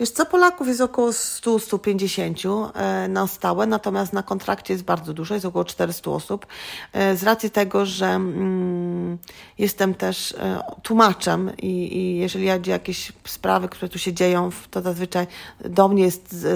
Wiesz 0.00 0.10
co, 0.10 0.26
Polaków 0.26 0.68
jest 0.68 0.80
około 0.80 1.10
100-150 1.10 2.70
e, 2.74 3.08
na 3.08 3.26
stałe, 3.26 3.66
natomiast 3.66 4.12
na 4.12 4.22
kontrakcie 4.22 4.74
jest 4.74 4.84
bardzo 4.84 5.12
dużo, 5.12 5.34
jest 5.34 5.46
około 5.46 5.64
400 5.64 6.10
osób. 6.10 6.46
E, 6.92 7.16
z 7.16 7.22
racji 7.22 7.50
tego, 7.50 7.86
że 7.86 8.06
mm, 8.06 9.18
jestem 9.58 9.94
też 9.94 10.32
e, 10.32 10.62
tłumaczem 10.82 11.56
i, 11.56 11.96
i 11.96 12.16
jeżeli 12.16 12.44
jadzie 12.44 12.70
jakieś 12.70 13.12
sprawy, 13.24 13.68
które 13.68 13.88
tu 13.88 13.98
się 13.98 14.12
dzieją, 14.12 14.50
to 14.70 14.82
zazwyczaj 14.82 15.26
do 15.64 15.88
mnie, 15.88 16.02
jest, 16.02 16.46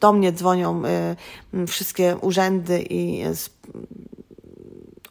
do 0.00 0.12
mnie 0.12 0.32
dzwonią 0.32 0.82
wszystkie 1.66 2.16
urzędy 2.16 2.82
i 2.82 3.22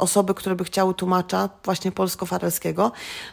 osoby, 0.03 0.33
które 0.33 0.55
by 0.55 0.63
chciały 0.63 0.93
tłumacza 0.93 1.49
właśnie 1.65 1.91
polsko-farelskiego, 1.91 2.91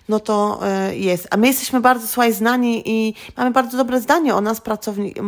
no 0.09 0.21
to 0.21 0.61
e, 0.63 0.97
jest. 0.97 1.29
A 1.31 1.37
my 1.37 1.47
jesteśmy 1.47 1.81
bardzo, 1.81 2.07
słuchaj, 2.07 2.33
znani 2.33 2.83
i 2.85 3.15
mamy 3.37 3.51
bardzo 3.51 3.77
dobre 3.77 4.01
zdanie 4.01 4.35
o 4.35 4.41
nas. 4.41 4.61
Pracownik, 4.61 5.19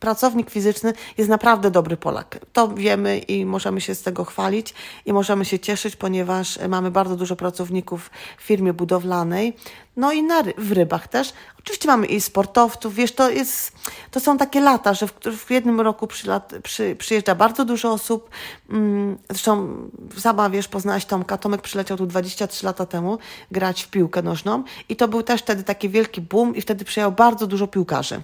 pracownik 0.00 0.50
fizyczny 0.50 0.92
jest 1.18 1.30
naprawdę 1.30 1.70
dobry 1.70 1.96
Polak. 1.96 2.38
To 2.52 2.68
wiemy 2.68 3.18
i 3.18 3.44
możemy 3.46 3.80
się 3.80 3.94
z 3.94 4.02
tego 4.02 4.24
chwalić 4.24 4.74
i 5.06 5.12
możemy 5.12 5.44
się 5.44 5.58
cieszyć, 5.58 5.96
ponieważ 5.96 6.58
mamy 6.68 6.90
bardzo 6.90 7.16
dużo 7.16 7.36
pracowników 7.36 8.10
w 8.38 8.42
firmie 8.42 8.72
budowlanej, 8.72 9.56
no 9.96 10.12
i 10.12 10.22
na, 10.22 10.42
w 10.58 10.72
rybach 10.72 11.08
też. 11.08 11.32
Oczywiście 11.64 11.88
mamy 11.88 12.06
i 12.06 12.20
sportowców, 12.20 12.94
wiesz, 12.94 13.12
to 13.12 13.30
jest, 13.30 13.72
to 14.10 14.20
są 14.20 14.38
takie 14.38 14.60
lata, 14.60 14.94
że 14.94 15.06
w, 15.06 15.12
w 15.36 15.50
jednym 15.50 15.80
roku 15.80 16.06
przylat, 16.06 16.54
przy, 16.62 16.96
przyjeżdża 16.96 17.34
bardzo 17.34 17.64
dużo 17.64 17.92
osób. 17.92 18.30
Mm, 18.70 19.18
zresztą 19.30 19.76
sama, 20.18 20.50
wiesz, 20.50 20.68
poznałaś 20.68 21.04
Tomka. 21.04 21.38
Tomek 21.38 21.62
przyleciał 21.62 21.96
tu 21.96 22.06
23 22.06 22.66
lata 22.66 22.86
temu 22.86 23.18
grać 23.50 23.82
w 23.82 23.90
piłkę 23.90 24.22
nożną 24.22 24.62
i 24.88 24.96
to 24.96 25.08
był 25.08 25.22
też 25.22 25.40
wtedy 25.40 25.62
taki 25.62 25.88
wielki 25.88 26.20
boom 26.20 26.56
i 26.56 26.60
wtedy 26.60 26.84
przyjechał 26.84 27.12
bardzo 27.12 27.46
dużo 27.46 27.66
piłkarzy. 27.66 28.22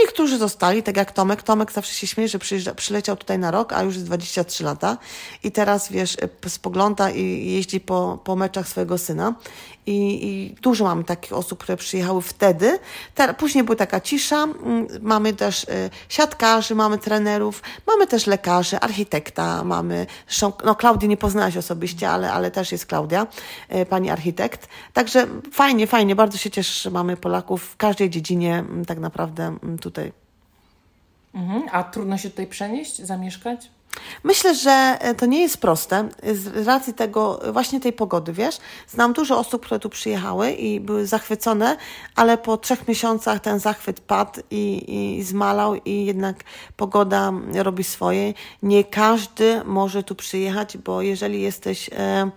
Niektórzy 0.00 0.38
zostali, 0.38 0.82
tak 0.82 0.96
jak 0.96 1.12
Tomek. 1.12 1.42
Tomek 1.42 1.72
zawsze 1.72 1.94
się 1.94 2.06
śmieje, 2.06 2.28
że 2.28 2.74
przyleciał 2.74 3.16
tutaj 3.16 3.38
na 3.38 3.50
rok, 3.50 3.72
a 3.72 3.82
już 3.82 3.94
jest 3.94 4.06
23 4.06 4.64
lata 4.64 4.98
i 5.44 5.52
teraz, 5.52 5.92
wiesz, 5.92 6.16
spogląda 6.48 7.10
i 7.10 7.52
jeździ 7.52 7.80
po, 7.80 8.18
po 8.24 8.36
meczach 8.36 8.68
swojego 8.68 8.98
syna. 8.98 9.34
I, 9.86 10.28
I, 10.28 10.54
dużo 10.62 10.84
mamy 10.84 11.04
takich 11.04 11.32
osób, 11.32 11.58
które 11.58 11.76
przyjechały 11.76 12.22
wtedy. 12.22 12.78
Później 13.38 13.64
była 13.64 13.76
taka 13.76 14.00
cisza. 14.00 14.42
Mm, 14.42 14.86
mamy 15.00 15.32
też 15.32 15.64
y, 15.64 15.90
siatkarzy, 16.08 16.74
mamy 16.74 16.98
trenerów, 16.98 17.62
mamy 17.86 18.06
też 18.06 18.26
lekarzy, 18.26 18.80
architekta, 18.80 19.64
mamy. 19.64 20.06
Zresztą, 20.28 20.52
no, 20.64 20.74
Klaudii 20.74 21.08
nie 21.08 21.16
poznałaś 21.16 21.56
osobiście, 21.56 22.10
ale, 22.10 22.32
ale 22.32 22.50
też 22.50 22.72
jest 22.72 22.86
Klaudia, 22.86 23.26
y, 23.74 23.86
pani 23.86 24.10
architekt. 24.10 24.68
Także 24.92 25.26
fajnie, 25.52 25.86
fajnie. 25.86 26.16
Bardzo 26.16 26.38
się 26.38 26.50
cieszę, 26.50 26.82
że 26.82 26.90
mamy 26.90 27.16
Polaków 27.16 27.64
w 27.64 27.76
każdej 27.76 28.10
dziedzinie 28.10 28.54
mm, 28.58 28.84
tak 28.84 28.98
naprawdę 28.98 29.56
mm, 29.62 29.78
tutaj. 29.78 30.12
Mhm. 31.34 31.62
A 31.72 31.84
trudno 31.84 32.18
się 32.18 32.30
tutaj 32.30 32.46
przenieść, 32.46 32.96
zamieszkać? 32.96 33.70
Myślę, 34.24 34.54
że 34.54 34.96
e, 35.00 35.14
to 35.14 35.26
nie 35.26 35.40
jest 35.40 35.58
proste 35.58 36.08
z 36.34 36.66
racji 36.66 36.94
tego, 36.94 37.40
właśnie 37.52 37.80
tej 37.80 37.92
pogody, 37.92 38.32
wiesz. 38.32 38.58
Znam 38.88 39.12
dużo 39.12 39.38
osób, 39.38 39.66
które 39.66 39.80
tu 39.80 39.90
przyjechały 39.90 40.52
i 40.52 40.80
były 40.80 41.06
zachwycone, 41.06 41.76
ale 42.16 42.38
po 42.38 42.56
trzech 42.56 42.88
miesiącach 42.88 43.40
ten 43.40 43.58
zachwyt 43.58 44.00
padł 44.00 44.40
i, 44.50 44.84
i 45.18 45.22
zmalał 45.22 45.74
i 45.74 46.04
jednak 46.04 46.36
pogoda 46.76 47.32
robi 47.54 47.84
swoje. 47.84 48.34
Nie 48.62 48.84
każdy 48.84 49.64
może 49.64 50.02
tu 50.02 50.14
przyjechać, 50.14 50.76
bo 50.78 51.02
jeżeli 51.02 51.42
jesteś... 51.42 51.90
E, 51.92 52.30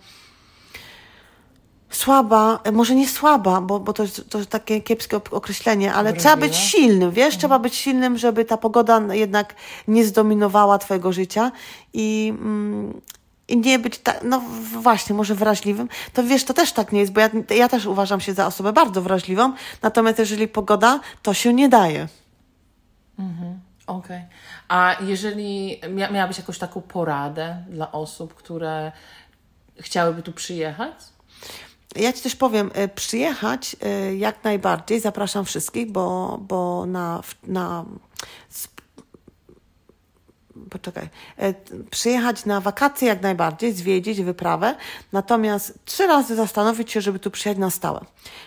słaba, 1.89 2.59
e, 2.63 2.71
może 2.71 2.95
nie 2.95 3.07
słaba, 3.07 3.61
bo, 3.61 3.79
bo 3.79 3.93
to, 3.93 4.03
jest, 4.03 4.29
to 4.29 4.37
jest 4.37 4.49
takie 4.49 4.81
kiepskie 4.81 5.17
określenie, 5.17 5.93
ale 5.93 6.13
trzeba 6.13 6.37
być 6.37 6.55
silnym, 6.55 7.11
wiesz, 7.11 7.25
mhm. 7.25 7.39
trzeba 7.39 7.59
być 7.59 7.75
silnym, 7.75 8.17
żeby 8.17 8.45
ta 8.45 8.57
pogoda 8.57 9.01
jednak 9.11 9.55
nie 9.87 10.05
zdominowała 10.05 10.77
twojego 10.77 11.13
życia 11.13 11.51
i, 11.93 12.33
mm, 12.39 13.01
i 13.47 13.57
nie 13.57 13.79
być 13.79 13.99
tak, 13.99 14.19
no 14.23 14.41
właśnie, 14.81 15.15
może 15.15 15.35
wrażliwym, 15.35 15.89
to 16.13 16.23
wiesz, 16.23 16.43
to 16.43 16.53
też 16.53 16.71
tak 16.71 16.91
nie 16.91 16.99
jest, 16.99 17.11
bo 17.11 17.19
ja, 17.19 17.29
ja 17.55 17.69
też 17.69 17.85
uważam 17.85 18.19
się 18.19 18.33
za 18.33 18.47
osobę 18.47 18.73
bardzo 18.73 19.01
wrażliwą, 19.01 19.53
natomiast 19.81 20.19
jeżeli 20.19 20.47
pogoda, 20.47 20.99
to 21.21 21.33
się 21.33 21.53
nie 21.53 21.69
daje. 21.69 22.07
Mhm. 23.19 23.59
Okej. 23.87 24.17
Okay. 24.17 24.27
A 24.67 24.95
jeżeli 25.01 25.81
mia 25.89 26.11
miałabyś 26.11 26.37
jakąś 26.37 26.57
taką 26.57 26.81
poradę 26.81 27.63
dla 27.69 27.91
osób, 27.91 28.33
które 28.33 28.91
chciałyby 29.79 30.21
tu 30.21 30.33
przyjechać? 30.33 30.93
Ja 31.95 32.13
Ci 32.13 32.21
też 32.21 32.35
powiem, 32.35 32.71
e, 32.73 32.87
przyjechać 32.87 33.75
e, 33.81 34.15
jak 34.15 34.43
najbardziej, 34.43 34.99
zapraszam 34.99 35.45
wszystkich, 35.45 35.91
bo, 35.91 36.37
bo 36.41 36.85
na, 36.85 37.21
na 37.43 37.85
poczekaj, 40.69 41.09
e, 41.37 41.53
przyjechać 41.89 42.45
na 42.45 42.61
wakacje 42.61 43.07
jak 43.07 43.21
najbardziej, 43.21 43.73
zwiedzić 43.73 44.21
wyprawę, 44.21 44.75
natomiast 45.11 45.79
trzy 45.85 46.07
razy 46.07 46.35
zastanowić 46.35 46.91
się, 46.91 47.01
żeby 47.01 47.19
tu 47.19 47.31
przyjechać 47.31 47.59
na 47.59 47.69
stałe. 47.69 48.05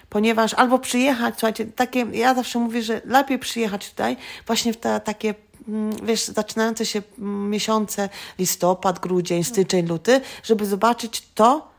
Ponieważ 0.08 0.54
albo 0.54 0.78
przyjechać, 0.78 1.34
słuchajcie, 1.34 1.66
takie, 1.66 2.06
ja 2.12 2.34
zawsze 2.34 2.58
mówię, 2.58 2.82
że 2.82 3.00
lepiej 3.04 3.38
przyjechać 3.38 3.90
tutaj 3.90 4.16
właśnie 4.46 4.72
w 4.72 4.76
te 4.76 5.00
takie 5.00 5.34
mm, 5.68 6.06
wiesz, 6.06 6.24
zaczynające 6.24 6.86
się 6.86 7.02
miesiące 7.18 8.08
listopad, 8.38 8.98
grudzień, 8.98 9.44
styczeń, 9.44 9.86
luty, 9.86 10.20
żeby 10.42 10.66
zobaczyć 10.66 11.28
to, 11.34 11.69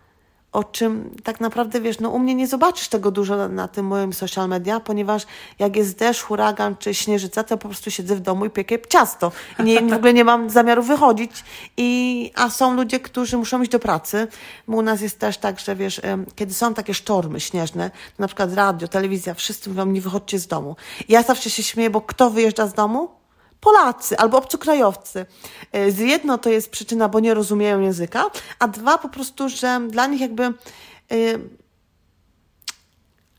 o 0.52 0.64
czym 0.64 1.16
tak 1.24 1.40
naprawdę 1.40 1.82
wiesz, 1.82 2.00
no 2.00 2.10
u 2.10 2.20
mnie 2.20 2.36
nie 2.36 2.48
zobaczysz 2.48 2.88
tego 2.88 3.12
dużo 3.12 3.38
na, 3.38 3.48
na 3.48 3.68
tym 3.68 3.86
moim 3.86 4.14
social 4.14 4.50
media, 4.50 4.80
ponieważ 4.80 5.26
jak 5.60 5.76
jest 5.76 5.98
deszcz, 5.98 6.22
huragan 6.22 6.76
czy 6.78 6.94
śnieżyca, 6.94 7.44
to 7.44 7.58
po 7.58 7.68
prostu 7.68 7.92
siedzę 7.92 8.16
w 8.16 8.20
domu 8.20 8.46
i 8.46 8.50
piekę 8.50 8.76
ciasto. 8.90 9.32
I 9.60 9.64
nie, 9.64 9.82
w 9.82 9.94
ogóle 9.94 10.14
nie 10.14 10.24
mam 10.24 10.50
zamiaru 10.50 10.84
wychodzić. 10.84 11.32
I, 11.78 12.32
a 12.36 12.50
są 12.50 12.76
ludzie, 12.76 13.00
którzy 13.00 13.38
muszą 13.38 13.62
iść 13.62 13.72
do 13.72 13.80
pracy. 13.80 14.28
U 14.68 14.82
nas 14.82 15.02
jest 15.02 15.20
też 15.20 15.38
tak, 15.38 15.60
że 15.60 15.76
wiesz, 15.76 16.02
kiedy 16.36 16.54
są 16.54 16.74
takie 16.74 16.94
sztormy 16.94 17.40
śnieżne, 17.40 17.92
na 18.20 18.28
przykład 18.28 18.54
radio, 18.54 18.88
telewizja, 18.88 19.34
wszyscy 19.34 19.70
mówią, 19.70 19.86
nie 19.86 20.02
wychodźcie 20.02 20.40
z 20.40 20.48
domu. 20.48 20.76
I 21.08 21.14
ja 21.14 21.24
zawsze 21.24 21.50
się 21.50 21.64
śmieję, 21.64 21.90
bo 21.90 22.02
kto 22.02 22.30
wyjeżdża 22.30 22.68
z 22.68 22.74
domu? 22.74 23.21
Polacy 23.62 24.18
albo 24.18 24.38
obcokrajowcy. 24.38 25.26
E, 25.72 25.92
z 25.92 26.00
jedno 26.00 26.38
to 26.38 26.50
jest 26.50 26.70
przyczyna, 26.70 27.10
bo 27.10 27.20
nie 27.20 27.34
rozumieją 27.34 27.82
języka, 27.82 28.26
a 28.60 28.68
dwa 28.68 28.98
po 28.98 29.10
prostu, 29.10 29.50
że 29.50 29.82
dla 29.90 30.08
nich 30.08 30.22
jakby 30.22 30.44
e, 30.44 30.54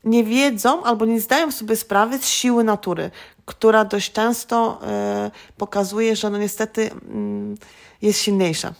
nie 0.03 0.23
wiedzą 0.23 0.83
albo 0.83 1.05
nie 1.05 1.21
zdają 1.21 1.51
sobie 1.51 1.75
sprawy 1.75 2.17
z 2.19 2.27
siły 2.27 2.63
natury, 2.63 3.11
która 3.45 3.85
dość 3.85 4.11
często 4.11 4.79
e, 4.83 5.31
pokazuje, 5.57 6.15
że 6.15 6.29
no 6.29 6.37
niestety 6.37 6.91
mm, 6.91 7.57
jest 8.01 8.19
silniejsza. 8.19 8.73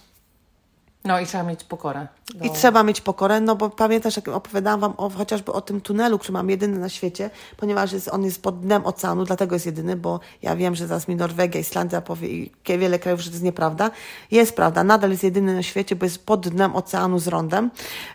No 1.06 1.20
i 1.20 1.26
trzeba 1.26 1.44
mieć 1.44 1.64
pokorę. 1.64 2.08
Do... 2.36 2.46
I 2.46 2.52
trzeba 2.52 2.84
mieć 2.84 3.02
pokorę, 3.02 3.42
no 3.42 3.56
bo 3.56 3.70
pamiętasz, 3.70 4.16
jak 4.16 4.28
opowiadałam 4.28 4.80
Wam 4.80 4.94
o, 4.98 5.10
chociażby 5.10 5.52
o 5.52 5.62
tym 5.62 5.82
tunelu, 5.82 6.20
który 6.20 6.34
mam 6.34 6.50
jedyny 6.50 6.80
na 6.80 6.90
świecie, 6.90 7.30
ponieważ 7.58 7.92
jest, 7.92 8.08
on 8.08 8.24
jest 8.24 8.42
pod 8.42 8.60
dnem 8.60 8.86
oceanu, 8.86 9.26
dlatego 9.26 9.56
jest 9.56 9.66
jedyny, 9.66 9.96
bo 9.96 10.20
ja 10.42 10.56
wiem, 10.56 10.76
że 10.76 10.88
zaraz 10.88 11.08
mi 11.08 11.16
Norwegia, 11.16 11.62
Islandia 11.62 12.02
powie 12.02 12.28
i 12.28 12.52
wiele 12.68 13.00
krajów, 13.00 13.20
że 13.20 13.30
to 13.30 13.34
jest 13.34 13.44
nieprawda. 13.44 13.92
Jest 14.32 14.56
prawda, 14.56 14.84
nadal 14.84 15.12
jest 15.12 15.24
jedyny 15.24 15.56
na 15.56 15.64
świecie, 15.64 15.96
bo 15.96 16.06
jest 16.06 16.26
pod 16.26 16.48
dnem 16.48 16.76
oceanu 16.76 17.20
z 17.20 17.28
rondem. 17.28 17.72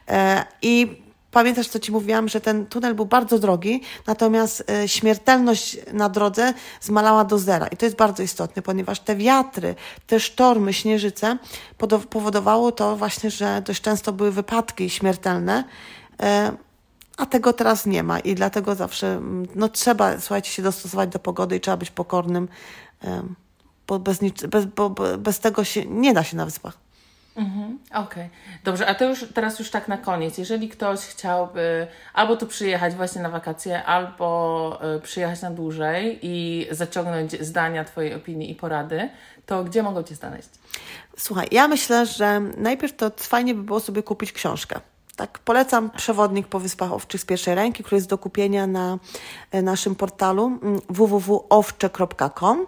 E, 0.09 0.45
I 0.63 1.03
Pamiętasz, 1.31 1.69
co 1.69 1.79
Ci 1.79 1.93
mówiłam, 1.93 2.29
że 2.29 2.41
ten 2.41 2.67
tunel 2.67 2.95
był 2.95 3.07
bardzo 3.07 3.39
drogi, 3.39 3.83
natomiast 4.07 4.71
e, 4.71 4.89
śmiertelność 4.89 5.79
na 5.93 6.09
drodze 6.09 6.55
zmalała 6.81 7.25
do 7.25 7.39
zera. 7.39 7.67
I 7.67 7.77
to 7.77 7.87
jest 7.87 7.97
bardzo 7.97 8.23
istotne, 8.23 8.63
ponieważ 8.63 9.01
te 9.01 9.17
wiatry, 9.17 9.75
te 10.07 10.21
sztormy, 10.21 10.73
śnieżyce 10.73 11.39
powodowało 12.11 12.73
to 12.73 12.97
właśnie, 12.97 13.31
że 13.31 13.63
dość 13.65 13.83
często 13.83 14.13
były 14.13 14.33
wypadki 14.33 14.91
śmiertelne, 14.91 15.65
e, 16.23 16.53
a 17.17 17.27
tego 17.27 17.53
teraz 17.53 17.87
nie 17.87 18.03
ma 18.03 18.19
i 18.19 18.35
dlatego 18.35 18.75
zawsze 18.75 19.21
no, 19.55 19.69
trzeba, 19.69 20.21
słuchajcie, 20.21 20.51
się 20.51 20.63
dostosować 20.63 21.11
do 21.11 21.19
pogody 21.19 21.57
i 21.57 21.61
trzeba 21.61 21.77
być 21.77 21.91
pokornym, 21.91 22.49
e, 23.05 23.23
bo 23.87 23.99
bez, 23.99 24.19
bez, 24.49 24.65
bo 24.67 24.91
bez 25.19 25.41
tego 25.41 25.65
się 25.65 25.87
nie 25.87 26.15
da 26.15 26.25
się 26.25 26.37
na 26.37 26.45
wyspach. 26.45 26.88
Mhm, 27.39 27.79
Okej, 27.91 28.03
okay. 28.05 28.29
dobrze, 28.65 28.87
a 28.87 28.95
to 28.95 29.05
już 29.05 29.25
teraz 29.35 29.59
już 29.59 29.71
tak 29.71 29.89
na 29.89 29.97
koniec. 29.97 30.39
Jeżeli 30.39 30.69
ktoś 30.69 31.01
chciałby 31.01 31.87
albo 32.15 32.37
tu 32.37 32.47
przyjechać 32.47 32.95
właśnie 32.95 33.23
na 33.23 33.31
wakacje, 33.31 33.85
albo 33.85 34.79
y, 34.97 35.01
przyjechać 35.01 35.43
na 35.43 35.51
dłużej 35.51 36.19
i 36.23 36.67
zaciągnąć 36.71 37.41
zdania 37.41 37.85
Twojej 37.85 38.15
opinii 38.15 38.51
i 38.51 38.55
porady, 38.55 39.09
to 39.47 39.65
gdzie 39.65 39.83
mogą 39.83 40.03
Cię 40.03 40.15
znaleźć? 40.15 40.49
Słuchaj, 41.17 41.49
ja 41.51 41.69
myślę, 41.69 42.07
że 42.07 42.41
najpierw 42.41 42.97
to 42.97 43.11
fajnie 43.17 43.55
by 43.55 43.63
było 43.63 43.81
sobie 43.81 44.03
kupić 44.03 44.33
książkę. 44.33 44.81
Tak, 45.17 45.39
polecam 45.39 45.91
przewodnik 45.91 46.47
po 46.47 46.61
Wyspach 46.61 46.93
Owczych 46.93 47.21
z 47.21 47.25
pierwszej 47.25 47.55
ręki, 47.55 47.85
który 47.85 47.97
jest 47.97 48.09
do 48.09 48.19
kupienia 48.19 48.67
na 48.67 48.99
e, 49.51 49.63
naszym 49.63 49.95
portalu 49.95 50.47
mm, 50.47 50.81
www.owcze.com. 50.89 52.67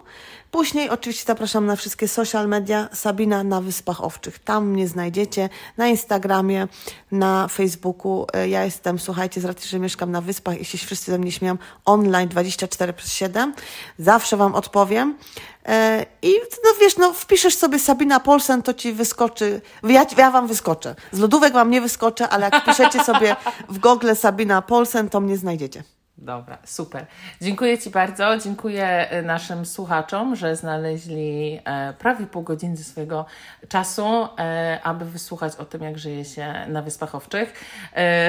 Później 0.51 0.89
oczywiście 0.89 1.25
zapraszam 1.27 1.65
na 1.65 1.75
wszystkie 1.75 2.07
social 2.07 2.47
media 2.47 2.89
Sabina 2.93 3.43
na 3.43 3.61
Wyspach 3.61 4.03
Owczych. 4.03 4.39
Tam 4.39 4.67
mnie 4.67 4.87
znajdziecie 4.87 5.49
na 5.77 5.87
Instagramie, 5.87 6.67
na 7.11 7.47
Facebooku. 7.47 8.25
E, 8.33 8.49
ja 8.49 8.65
jestem, 8.65 8.99
słuchajcie, 8.99 9.41
z 9.41 9.45
racji, 9.45 9.69
że 9.69 9.79
mieszkam 9.79 10.11
na 10.11 10.21
Wyspach 10.21 10.61
i 10.61 10.65
się 10.65 10.77
wszyscy 10.77 11.11
ze 11.11 11.19
mnie 11.19 11.31
śmieją, 11.31 11.57
online 11.85 12.29
24 12.29 12.93
przez 12.93 13.13
7. 13.13 13.53
Zawsze 13.99 14.37
Wam 14.37 14.55
odpowiem. 14.55 15.17
E, 15.65 16.05
I 16.21 16.33
no 16.63 16.69
wiesz, 16.81 16.97
no 16.97 17.13
wpiszesz 17.13 17.55
sobie 17.55 17.79
Sabina 17.79 18.19
Polsen, 18.19 18.63
to 18.63 18.73
ci 18.73 18.93
wyskoczy. 18.93 19.61
Ja, 19.83 20.05
ja 20.17 20.31
wam 20.31 20.47
wyskoczę. 20.47 20.95
Z 21.11 21.19
lodówek 21.19 21.53
wam 21.53 21.69
nie 21.69 21.81
wyskoczę, 21.81 22.29
ale 22.29 22.49
jak 22.51 22.65
piszecie 22.65 23.03
sobie 23.03 23.35
w 23.69 23.79
Google 23.79 24.15
Sabina 24.15 24.61
Polsen, 24.61 25.09
to 25.09 25.19
mnie 25.19 25.37
znajdziecie. 25.37 25.83
Dobra, 26.21 26.57
super. 26.65 27.05
Dziękuję 27.41 27.77
Ci 27.77 27.89
bardzo. 27.89 28.37
Dziękuję 28.37 29.09
e, 29.09 29.21
naszym 29.21 29.65
słuchaczom, 29.65 30.35
że 30.35 30.55
znaleźli 30.55 31.59
e, 31.65 31.93
prawie 31.93 32.25
pół 32.25 32.43
godziny 32.43 32.77
swojego 32.77 33.25
czasu, 33.67 34.27
e, 34.39 34.79
aby 34.83 35.05
wysłuchać 35.05 35.55
o 35.55 35.65
tym, 35.65 35.83
jak 35.83 35.97
żyje 35.97 36.25
się 36.25 36.53
na 36.67 36.81
Wyspach 36.81 37.15
Owczych. 37.15 37.53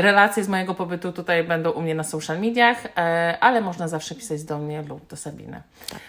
Relacje 0.00 0.44
z 0.44 0.48
mojego 0.48 0.74
pobytu 0.74 1.12
tutaj 1.12 1.44
będą 1.44 1.70
u 1.70 1.82
mnie 1.82 1.94
na 1.94 2.04
social 2.04 2.40
mediach, 2.40 2.78
ale 3.40 3.60
można 3.60 3.88
zawsze 3.88 4.14
pisać 4.14 4.44
do 4.44 4.58
mnie 4.58 4.82
lub 4.82 5.06
do 5.06 5.16
Sabiny. 5.16 5.62
Tak. 5.90 6.00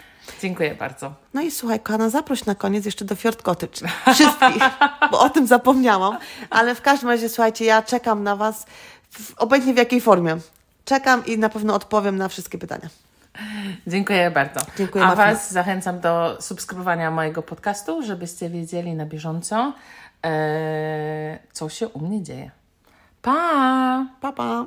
Dziękuję 0.41 0.75
bardzo. 0.75 1.13
No 1.33 1.41
i 1.41 1.51
słuchaj, 1.51 1.79
kochana, 1.79 2.09
zaproś 2.09 2.45
na 2.45 2.55
koniec 2.55 2.85
jeszcze 2.85 3.05
do 3.05 3.15
Fjord 3.15 3.41
Cottage. 3.41 3.87
Wszystkich, 4.13 4.63
bo 5.11 5.19
o 5.19 5.29
tym 5.29 5.47
zapomniałam. 5.47 6.17
Ale 6.49 6.75
w 6.75 6.81
każdym 6.81 7.09
razie, 7.09 7.29
słuchajcie, 7.29 7.65
ja 7.65 7.81
czekam 7.81 8.23
na 8.23 8.35
Was 8.35 8.65
w, 9.09 9.33
obojętnie 9.37 9.73
w 9.73 9.77
jakiej 9.77 10.01
formie 10.01 10.37
czekam 10.85 11.25
i 11.25 11.37
na 11.37 11.49
pewno 11.49 11.75
odpowiem 11.75 12.17
na 12.17 12.27
wszystkie 12.29 12.57
pytania. 12.57 12.89
Dziękuję 13.87 14.31
bardzo. 14.31 14.59
Dziękuję 14.77 15.03
A 15.03 15.15
bardzo. 15.15 15.23
Was 15.23 15.51
zachęcam 15.51 15.99
do 15.99 16.37
subskrybowania 16.41 17.11
mojego 17.11 17.41
podcastu, 17.41 18.03
żebyście 18.03 18.49
wiedzieli 18.49 18.93
na 18.93 19.05
bieżąco, 19.05 19.73
e, 20.25 21.39
co 21.53 21.69
się 21.69 21.87
u 21.87 21.99
mnie 21.99 22.23
dzieje. 22.23 22.51
Pa! 23.21 24.05
Pa, 24.21 24.33
pa. 24.33 24.65